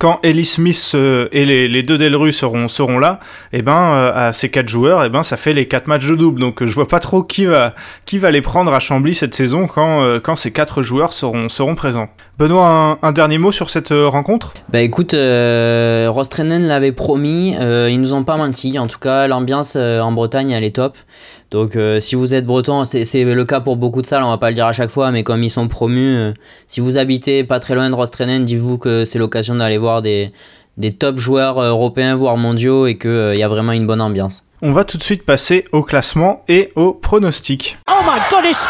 quand 0.00 0.18
Ellis 0.22 0.46
Smith 0.46 0.92
euh, 0.94 1.28
et 1.30 1.44
les, 1.44 1.82
deux 1.82 1.98
Delru 1.98 2.32
seront, 2.32 2.68
seront 2.68 2.98
là, 2.98 3.20
et 3.52 3.60
ben, 3.60 3.72
euh, 3.76 4.12
à 4.14 4.32
ces 4.32 4.48
quatre 4.48 4.66
joueurs, 4.66 5.04
et 5.04 5.10
ben, 5.10 5.22
ça 5.22 5.36
fait 5.36 5.52
les 5.52 5.68
quatre 5.68 5.86
matchs 5.88 6.08
de 6.08 6.14
double. 6.14 6.40
Donc, 6.40 6.64
je 6.64 6.72
vois 6.72 6.88
pas 6.88 7.00
trop 7.00 7.22
qui 7.22 7.44
va, 7.44 7.74
qui 8.06 8.16
va 8.16 8.30
les 8.30 8.40
prendre 8.40 8.72
à 8.72 8.80
Chambly 8.80 9.14
cette 9.14 9.34
saison 9.34 9.66
quand, 9.66 10.02
euh, 10.02 10.18
quand 10.18 10.36
ces 10.36 10.52
quatre 10.52 10.82
joueurs 10.82 11.12
seront, 11.12 11.74
présents. 11.74 12.08
Benoît, 12.38 12.98
un, 13.02 13.12
dernier 13.12 13.36
mot 13.36 13.52
sur 13.52 13.68
cette 13.68 13.90
rencontre? 13.90 14.54
Bah 14.70 14.80
écoute, 14.80 15.12
euh, 15.12 16.06
Rostrennen 16.08 16.66
l'avait 16.66 16.92
promis, 16.92 17.54
euh, 17.60 17.90
ils 17.90 18.00
nous 18.00 18.14
ont 18.14 18.24
pas 18.24 18.36
menti. 18.36 18.78
En 18.78 18.86
tout 18.86 18.98
cas, 18.98 19.28
l'ambiance 19.28 19.76
en 19.76 20.12
Bretagne, 20.12 20.50
elle 20.50 20.64
est 20.64 20.76
top. 20.76 20.96
Donc 21.50 21.74
euh, 21.74 22.00
si 22.00 22.14
vous 22.14 22.32
êtes 22.34 22.46
breton, 22.46 22.84
c'est 22.84 23.24
le 23.24 23.44
cas 23.44 23.60
pour 23.60 23.76
beaucoup 23.76 24.02
de 24.02 24.06
salles, 24.06 24.22
on 24.22 24.30
va 24.30 24.38
pas 24.38 24.50
le 24.50 24.54
dire 24.54 24.66
à 24.66 24.72
chaque 24.72 24.90
fois, 24.90 25.10
mais 25.10 25.24
comme 25.24 25.42
ils 25.42 25.50
sont 25.50 25.66
promus, 25.66 26.16
euh, 26.16 26.32
si 26.68 26.80
vous 26.80 26.96
habitez 26.96 27.42
pas 27.42 27.58
très 27.58 27.74
loin 27.74 27.90
de 27.90 27.94
Rostrennen, 27.94 28.44
dites-vous 28.44 28.78
que 28.78 29.04
c'est 29.04 29.18
l'occasion 29.18 29.56
d'aller 29.56 29.78
voir 29.78 30.00
des, 30.00 30.32
des 30.76 30.92
top 30.92 31.18
joueurs 31.18 31.58
euh, 31.58 31.70
européens, 31.70 32.14
voire 32.14 32.36
mondiaux, 32.36 32.86
et 32.86 32.96
qu'il 32.96 33.34
y 33.36 33.42
a 33.42 33.48
vraiment 33.48 33.72
une 33.72 33.86
bonne 33.86 34.00
ambiance. 34.00 34.44
On 34.62 34.72
va 34.72 34.84
tout 34.84 34.98
de 34.98 35.02
suite 35.02 35.24
passer 35.24 35.64
au 35.72 35.82
classement 35.82 36.44
et 36.48 36.70
au 36.76 36.92
pronostic. 36.92 37.78
Oh 37.90 38.04
my 38.04 38.20
goodness! 38.30 38.68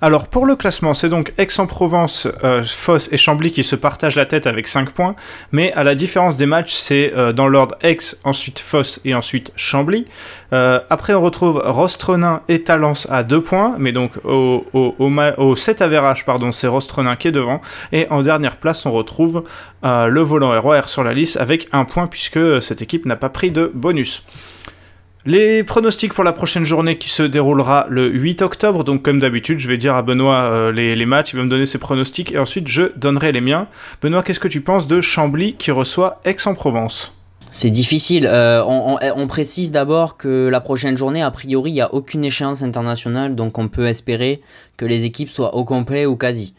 Alors 0.00 0.28
pour 0.28 0.46
le 0.46 0.54
classement, 0.54 0.94
c'est 0.94 1.08
donc 1.08 1.32
Aix-en-Provence, 1.38 2.28
euh, 2.44 2.62
Foss 2.62 3.08
et 3.10 3.16
Chambly 3.16 3.50
qui 3.50 3.64
se 3.64 3.74
partagent 3.74 4.14
la 4.14 4.26
tête 4.26 4.46
avec 4.46 4.68
5 4.68 4.90
points, 4.90 5.16
mais 5.50 5.72
à 5.72 5.82
la 5.82 5.96
différence 5.96 6.36
des 6.36 6.46
matchs, 6.46 6.72
c'est 6.74 7.12
euh, 7.16 7.32
dans 7.32 7.48
l'ordre 7.48 7.74
Aix, 7.82 7.98
ensuite 8.22 8.60
Foss 8.60 9.00
et 9.04 9.14
ensuite 9.16 9.50
Chambly. 9.56 10.04
Euh, 10.52 10.78
après 10.88 11.14
on 11.14 11.20
retrouve 11.20 11.60
Rostrenin 11.64 12.42
et 12.48 12.62
Talence 12.62 13.08
à 13.10 13.24
2 13.24 13.42
points, 13.42 13.74
mais 13.78 13.90
donc 13.90 14.12
au, 14.22 14.64
au, 14.72 14.94
au, 15.00 15.08
ma- 15.08 15.34
au 15.36 15.56
7 15.56 15.82
avérage, 15.82 16.24
c'est 16.52 16.68
Rostrenin 16.68 17.16
qui 17.16 17.26
est 17.26 17.32
devant, 17.32 17.60
et 17.90 18.06
en 18.10 18.22
dernière 18.22 18.56
place 18.56 18.86
on 18.86 18.92
retrouve 18.92 19.42
euh, 19.84 20.06
le 20.06 20.20
volant 20.20 20.58
ROR 20.60 20.88
sur 20.88 21.02
la 21.02 21.12
liste 21.12 21.38
avec 21.38 21.66
un 21.72 21.84
point 21.84 22.06
puisque 22.06 22.62
cette 22.62 22.82
équipe 22.82 23.04
n'a 23.04 23.16
pas 23.16 23.30
pris 23.30 23.50
de 23.50 23.68
bonus. 23.74 24.22
Les 25.28 25.62
pronostics 25.62 26.14
pour 26.14 26.24
la 26.24 26.32
prochaine 26.32 26.64
journée 26.64 26.96
qui 26.96 27.10
se 27.10 27.22
déroulera 27.22 27.86
le 27.90 28.08
8 28.08 28.40
octobre, 28.40 28.82
donc 28.82 29.02
comme 29.02 29.20
d'habitude, 29.20 29.58
je 29.58 29.68
vais 29.68 29.76
dire 29.76 29.94
à 29.94 30.00
Benoît 30.00 30.44
euh, 30.44 30.72
les, 30.72 30.96
les 30.96 31.04
matchs, 31.04 31.34
il 31.34 31.36
va 31.36 31.42
me 31.42 31.50
donner 31.50 31.66
ses 31.66 31.76
pronostics 31.76 32.32
et 32.32 32.38
ensuite 32.38 32.66
je 32.66 32.84
donnerai 32.96 33.30
les 33.32 33.42
miens. 33.42 33.66
Benoît, 34.00 34.22
qu'est-ce 34.22 34.40
que 34.40 34.48
tu 34.48 34.62
penses 34.62 34.86
de 34.86 35.02
Chambly 35.02 35.52
qui 35.52 35.70
reçoit 35.70 36.18
Aix-en-Provence? 36.24 37.12
C'est 37.50 37.68
difficile. 37.68 38.26
Euh, 38.26 38.64
on, 38.66 38.94
on, 38.94 38.98
on, 39.16 39.26
précise 39.26 39.70
d'abord 39.70 40.16
que 40.16 40.48
la 40.48 40.60
prochaine 40.60 40.96
journée, 40.96 41.20
a 41.20 41.30
priori, 41.30 41.72
il 41.72 41.74
n'y 41.74 41.82
a 41.82 41.92
aucune 41.92 42.24
échéance 42.24 42.62
internationale, 42.62 43.34
donc 43.34 43.58
on 43.58 43.68
peut 43.68 43.86
espérer 43.86 44.40
que 44.78 44.86
les 44.86 45.04
équipes 45.04 45.28
soient 45.28 45.56
au 45.56 45.64
complet 45.66 46.06
ou 46.06 46.16
quasi. 46.16 46.54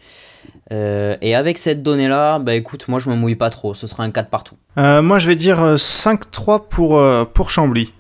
Euh, 0.72 1.18
et 1.24 1.34
avec 1.34 1.58
cette 1.58 1.82
donnée-là, 1.82 2.38
bah 2.38 2.54
écoute, 2.54 2.88
moi 2.88 3.00
je 3.00 3.10
me 3.10 3.16
mouille 3.16 3.34
pas 3.34 3.50
trop, 3.50 3.74
ce 3.74 3.88
sera 3.88 4.04
un 4.04 4.12
4 4.12 4.30
partout. 4.30 4.58
Moi 4.78 5.18
je 5.18 5.28
vais 5.28 5.36
dire 5.36 5.58
5-3 5.58 6.68
pour, 6.70 7.04
pour 7.34 7.50
Chambly. 7.50 7.94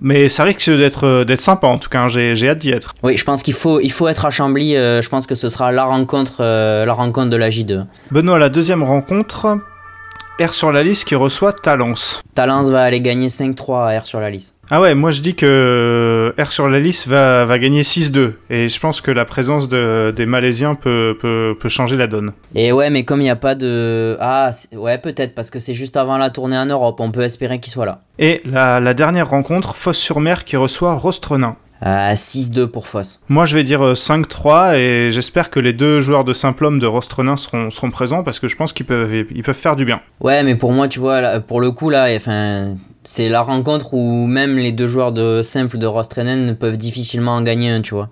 Mais 0.00 0.28
ça 0.28 0.44
risque 0.44 0.70
d'être 0.70 1.24
d'être 1.24 1.40
sympa 1.40 1.66
en 1.66 1.78
tout 1.78 1.88
cas, 1.88 2.02
hein. 2.02 2.08
j'ai 2.08 2.48
hâte 2.48 2.58
d'y 2.58 2.70
être. 2.70 2.94
Oui, 3.02 3.16
je 3.16 3.24
pense 3.24 3.42
qu'il 3.42 3.54
faut, 3.54 3.80
il 3.80 3.90
faut 3.90 4.06
être 4.08 4.26
à 4.26 4.30
Chambly, 4.30 4.74
je 4.74 5.08
pense 5.08 5.26
que 5.26 5.34
ce 5.34 5.48
sera 5.48 5.72
la 5.72 5.84
rencontre, 5.84 6.42
la 6.42 6.92
rencontre 6.92 7.30
de 7.30 7.36
la 7.36 7.48
J2. 7.48 7.84
Benoît, 8.10 8.38
la 8.38 8.48
deuxième 8.48 8.82
rencontre, 8.82 9.58
R 10.40 10.54
sur 10.54 10.70
la 10.70 10.84
liste 10.84 11.04
qui 11.04 11.16
reçoit 11.16 11.52
Talence. 11.52 12.22
Talence 12.34 12.68
va 12.70 12.82
aller 12.82 13.00
gagner 13.00 13.26
5-3 13.26 13.88
à 13.88 13.98
R 13.98 14.06
sur 14.06 14.20
la 14.20 14.30
liste. 14.30 14.54
Ah 14.70 14.80
ouais, 14.80 14.94
moi 14.94 15.10
je 15.10 15.20
dis 15.20 15.34
que 15.34 16.32
R 16.38 16.52
sur 16.52 16.68
la 16.68 16.78
liste 16.78 17.08
va, 17.08 17.44
va 17.44 17.58
gagner 17.58 17.82
6-2. 17.82 18.34
Et 18.48 18.68
je 18.68 18.80
pense 18.80 19.00
que 19.00 19.10
la 19.10 19.24
présence 19.24 19.68
de, 19.68 20.12
des 20.14 20.26
Malaisiens 20.26 20.76
peut, 20.76 21.16
peut, 21.20 21.56
peut, 21.58 21.68
changer 21.68 21.96
la 21.96 22.06
donne. 22.06 22.32
Et 22.54 22.70
ouais, 22.70 22.88
mais 22.90 23.04
comme 23.04 23.20
il 23.20 23.24
n'y 23.24 23.30
a 23.30 23.36
pas 23.36 23.56
de. 23.56 24.16
Ah, 24.20 24.50
ouais, 24.72 24.98
peut-être, 24.98 25.34
parce 25.34 25.50
que 25.50 25.58
c'est 25.58 25.74
juste 25.74 25.96
avant 25.96 26.18
la 26.18 26.30
tournée 26.30 26.58
en 26.58 26.66
Europe. 26.66 27.00
On 27.00 27.10
peut 27.10 27.22
espérer 27.22 27.58
qu'il 27.58 27.72
soit 27.72 27.86
là. 27.86 28.02
Et 28.20 28.40
la, 28.44 28.78
la 28.78 28.94
dernière 28.94 29.28
rencontre, 29.28 29.74
Fosse-sur-Mer 29.74 30.44
qui 30.44 30.56
reçoit 30.56 30.94
Rostrenin. 30.94 31.56
À 31.80 32.14
6-2 32.14 32.66
pour 32.66 32.88
Foss. 32.88 33.20
Moi, 33.28 33.46
je 33.46 33.54
vais 33.54 33.62
dire 33.62 33.92
5-3 33.92 34.76
et 34.76 35.10
j'espère 35.12 35.50
que 35.50 35.60
les 35.60 35.72
deux 35.72 36.00
joueurs 36.00 36.24
de 36.24 36.32
Simplhomme 36.32 36.80
de 36.80 36.86
Rostrenin 36.86 37.36
seront, 37.36 37.70
seront 37.70 37.90
présents 37.90 38.24
parce 38.24 38.40
que 38.40 38.48
je 38.48 38.56
pense 38.56 38.72
qu'ils 38.72 38.86
peuvent, 38.86 39.14
ils 39.14 39.42
peuvent 39.42 39.54
faire 39.54 39.76
du 39.76 39.84
bien. 39.84 40.00
Ouais, 40.20 40.42
mais 40.42 40.56
pour 40.56 40.72
moi, 40.72 40.88
tu 40.88 40.98
vois, 40.98 41.38
pour 41.40 41.60
le 41.60 41.70
coup, 41.70 41.90
là, 41.90 42.08
enfin, 42.16 42.74
c'est 43.04 43.28
la 43.28 43.42
rencontre 43.42 43.94
où 43.94 44.26
même 44.26 44.56
les 44.56 44.72
deux 44.72 44.88
joueurs 44.88 45.12
de 45.12 45.42
simple 45.42 45.78
de 45.78 45.86
Rostrenin 45.86 46.54
peuvent 46.54 46.76
difficilement 46.76 47.36
en 47.36 47.42
gagner 47.42 47.70
un, 47.70 47.80
tu 47.80 47.94
vois 47.94 48.08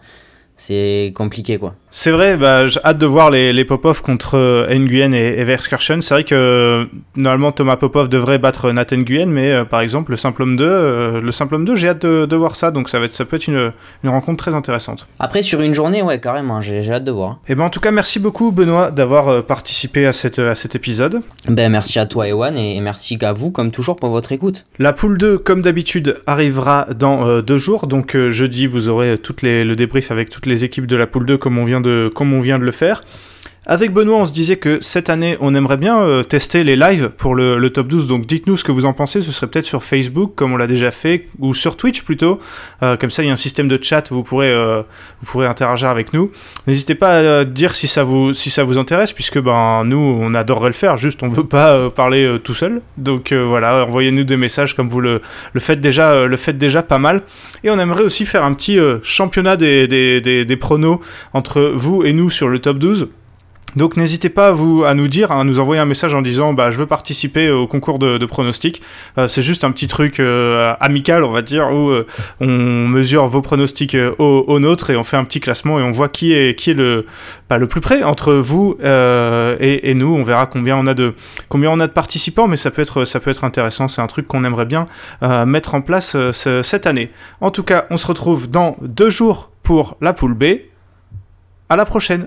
c'est 0.57 1.13
compliqué 1.15 1.59
quoi. 1.59 1.75
C'est 1.99 2.11
vrai, 2.11 2.37
bah, 2.37 2.67
j'ai 2.67 2.81
hâte 2.85 2.99
de 2.99 3.07
voir 3.07 3.31
les, 3.31 3.53
les 3.53 3.65
Popov 3.65 4.03
contre 4.03 4.37
euh, 4.37 4.67
Nguyen 4.69 5.13
et, 5.13 5.41
et. 5.41 5.57
C'est 5.59 6.11
vrai 6.11 6.25
que 6.25 6.35
euh, 6.35 6.85
normalement 7.15 7.53
Thomas 7.53 7.77
Popov 7.77 8.09
devrait 8.09 8.39
battre 8.39 8.71
Nathan 8.73 8.99
Nguyen, 8.99 9.27
mais 9.27 9.51
euh, 9.51 9.65
par 9.65 9.81
exemple 9.81 10.11
le 10.11 10.17
simple 10.17 10.43
homme 10.43 10.57
2, 10.57 11.21
le 11.21 11.33
simple 11.33 11.55
homme 11.55 11.65
2, 11.65 11.75
j'ai 11.75 11.89
hâte 11.89 12.05
de, 12.05 12.27
de, 12.27 12.37
voir 12.37 12.57
ça, 12.57 12.71
donc 12.71 12.89
ça, 12.89 12.99
va 12.99 13.07
être, 13.07 13.15
ça 13.15 13.25
peut 13.25 13.37
être 13.37 13.47
une, 13.47 13.73
une, 14.03 14.11
rencontre 14.11 14.45
très 14.45 14.55
intéressante. 14.55 15.07
Après 15.19 15.43
sur 15.43 15.61
une 15.61 15.75
journée, 15.75 16.03
ouais 16.03 16.21
carrément, 16.21 16.61
j'ai 16.61 16.83
hâte 16.91 17.05
de 17.05 17.13
voir. 17.13 17.39
Et 17.49 17.53
eh 17.53 17.55
ben 17.55 17.65
en 17.65 17.71
tout 17.71 17.81
cas 17.81 17.91
merci 17.91 18.19
beaucoup 18.19 18.51
Benoît 18.51 18.91
d'avoir 18.91 19.45
participé 19.45 20.07
à, 20.07 20.13
cette, 20.13 20.39
à 20.39 20.55
cet 20.55 20.75
épisode. 20.75 21.23
Ben 21.49 21.71
merci 21.71 21.99
à 21.99 22.07
toi 22.07 22.29
Ewan 22.29 22.59
et, 22.59 22.77
et 22.77 22.81
merci 22.81 23.19
à 23.23 23.33
vous 23.33 23.51
comme 23.51 23.71
toujours 23.71 23.97
pour 23.97 24.11
votre 24.11 24.33
écoute. 24.33 24.67
La 24.79 24.93
poule 24.93 25.17
2 25.17 25.39
comme 25.39 25.63
d'habitude 25.63 26.19
arrivera 26.27 26.89
dans 26.95 27.41
deux 27.41 27.59
jours, 27.59 27.87
donc 27.87 28.17
jeudi 28.29 28.67
vous 28.67 28.89
aurez 28.89 29.17
toutes 29.17 29.43
les, 29.43 29.65
le 29.65 29.77
débrief 29.77 30.11
avec 30.11 30.29
toutes 30.29 30.46
les 30.47 30.65
équipes 30.65 30.87
de 30.87 30.97
la 30.97 31.07
poule 31.07 31.27
2 31.27 31.39
comme 31.39 31.59
on 31.59 31.65
vient 31.65 31.81
de, 31.81 32.11
comme 32.15 32.33
on 32.33 32.41
vient 32.41 32.59
de 32.59 32.65
le 32.65 32.73
faire. 32.73 33.03
Avec 33.69 33.93
Benoît, 33.93 34.19
on 34.19 34.25
se 34.25 34.33
disait 34.33 34.59
que 34.59 34.79
cette 34.81 35.11
année, 35.11 35.37
on 35.41 35.53
aimerait 35.57 35.77
bien 35.77 35.99
euh, 35.99 36.23
tester 36.23 36.63
les 36.63 36.77
lives 36.77 37.09
pour 37.09 37.35
le, 37.35 37.69
top 37.69 37.89
12. 37.89 38.07
Donc 38.07 38.25
dites-nous 38.25 38.57
ce 38.57 38.63
que 38.63 38.71
vous 38.71 38.85
en 38.85 38.93
pensez. 38.93 39.21
Ce 39.23 39.33
serait 39.33 39.49
peut-être 39.49 39.67
sur 39.67 39.83
Facebook, 39.83 40.35
comme 40.37 40.53
on 40.53 40.57
l'a 40.57 40.69
déjà 40.69 40.93
fait, 40.93 41.27
ou 41.41 41.53
sur 41.53 41.77
Twitch 41.77 42.03
plutôt. 42.03 42.39
Euh, 42.85 42.97
comme 42.97 43.11
ça, 43.11 43.25
il 43.25 43.27
y 43.27 43.31
a 43.31 43.33
un 43.33 43.37
système 43.37 43.67
de 43.67 43.77
chat, 43.83 44.09
vous 44.13 44.23
pourrez, 44.23 44.53
euh, 44.53 44.83
vous 45.21 45.27
pourrez 45.27 45.49
interagir 45.49 45.89
avec 45.89 46.13
nous. 46.13 46.31
N'hésitez 46.69 46.95
pas 46.95 47.41
à 47.41 47.45
dire 47.45 47.75
si 47.75 47.89
ça 47.89 48.05
vous, 48.05 48.33
si 48.33 48.51
ça 48.51 48.63
vous 48.63 48.79
intéresse, 48.79 49.13
puisque 49.13 49.41
ben, 49.41 49.83
nous, 49.85 49.99
on 49.99 50.33
adorerait 50.35 50.69
le 50.69 50.73
faire. 50.73 50.97
Juste, 50.97 51.25
on 51.25 51.29
veut 51.29 51.43
pas 51.43 51.91
parler 51.91 52.39
tout 52.45 52.55
seul. 52.55 52.83
Donc 52.99 53.33
voilà, 53.33 53.85
envoyez-nous 53.85 54.23
des 54.23 54.37
messages 54.37 54.77
comme 54.77 54.89
vous 54.89 55.01
le, 55.01 55.21
le 55.55 55.61
faites 55.61 55.81
déjà, 55.81 56.25
le 56.25 56.37
faites 56.37 56.57
déjà 56.57 56.85
pas 56.85 56.99
mal. 56.99 57.23
Et 57.65 57.71
on 57.71 57.81
aimerait 57.81 58.05
aussi 58.05 58.27
faire 58.27 58.45
un 58.45 58.55
petit 58.55 58.79
championnat 59.03 59.57
des, 59.57 59.89
des, 59.89 60.45
des 60.45 60.57
pronos 60.57 61.01
entre 61.33 61.73
vous 61.75 62.05
et 62.05 62.13
nous 62.13 62.31
sur 62.31 62.47
le 62.47 62.61
top 62.61 62.79
12. 62.79 63.09
Donc 63.77 63.99
n'hésitez 63.99 64.31
pas 64.31 64.49
à, 64.49 64.53
vous, 64.53 64.85
à 64.85 64.95
nous 64.95 65.07
dire, 65.07 65.31
à 65.31 65.45
nous 65.45 65.59
envoyer 65.59 65.81
un 65.81 65.85
message 65.85 66.15
en 66.15 66.23
disant 66.23 66.55
bah, 66.55 66.71
je 66.71 66.79
veux 66.79 66.87
participer 66.87 67.51
au 67.51 67.67
concours 67.67 67.99
de, 67.99 68.25
pronostics. 68.27 68.83
Euh, 69.19 69.29
c'est 69.29 69.43
juste 69.43 69.65
un 69.65 69.71
petit 69.71 69.87
truc 69.87 70.19
euh, 70.19 70.75
amical, 70.81 71.23
on 71.23 71.31
va 71.31 71.43
dire, 71.43 71.71
où 71.71 71.91
euh, 71.91 72.07
on 72.41 72.47
mesure 72.47 73.27
vos 73.27 73.43
pronostics 73.43 73.97
au, 74.19 74.45
au 74.47 74.59
nôtre 74.59 74.91
et 74.91 74.97
on 74.97 75.05
fait 75.05 75.19
un 75.19 75.25
petit 75.25 75.41
classement 75.41 75.79
et 75.79 75.83
on 75.83 75.91
voit 75.91 76.09
qui 76.09 76.33
est, 76.33 76.59
qui 76.59 76.71
est 76.71 76.75
le, 76.75 77.07
bah, 77.51 77.59
le 77.59 77.67
plus 77.69 77.83
près 77.83 78.03
entre 78.03 78.33
vous 78.33 78.79
et, 78.81 79.95
nous. 79.95 80.15
On 80.15 80.23
verra 80.23 80.47
combien 80.47 80.77
on 80.77 80.87
a 80.87 80.95
de, 80.95 81.15
combien 81.49 81.71
on 81.71 81.81
a 81.81 81.87
de 81.87 81.93
participants, 81.93 82.49
mais 82.49 82.57
ça 82.57 82.71
peut 82.71 82.83
être, 82.83 83.05
ça 83.05 83.21
peut 83.21 83.31
être 83.31 83.45
intéressant. 83.45 83.89
C'est 83.89 84.01
un 84.01 84.07
truc 84.07 84.27
qu'on 84.27 84.45
aimerait 84.45 84.65
bien 84.65 84.87
mettre 85.47 85.75
en 85.75 85.83
place 85.83 86.17
ce, 86.33 86.63
cette 86.63 86.87
année. 86.87 87.11
En 87.41 87.51
tout 87.51 87.63
cas, 87.63 87.87
on 87.91 87.97
se 87.97 88.07
retrouve 88.07 88.51
dans 88.51 88.77
deux 88.81 89.11
jours 89.11 89.51
pour 89.63 89.97
la 90.01 90.13
poule 90.13 90.35
B. 90.35 90.45
À 91.69 91.77
la 91.77 91.85
prochaine! 91.85 92.27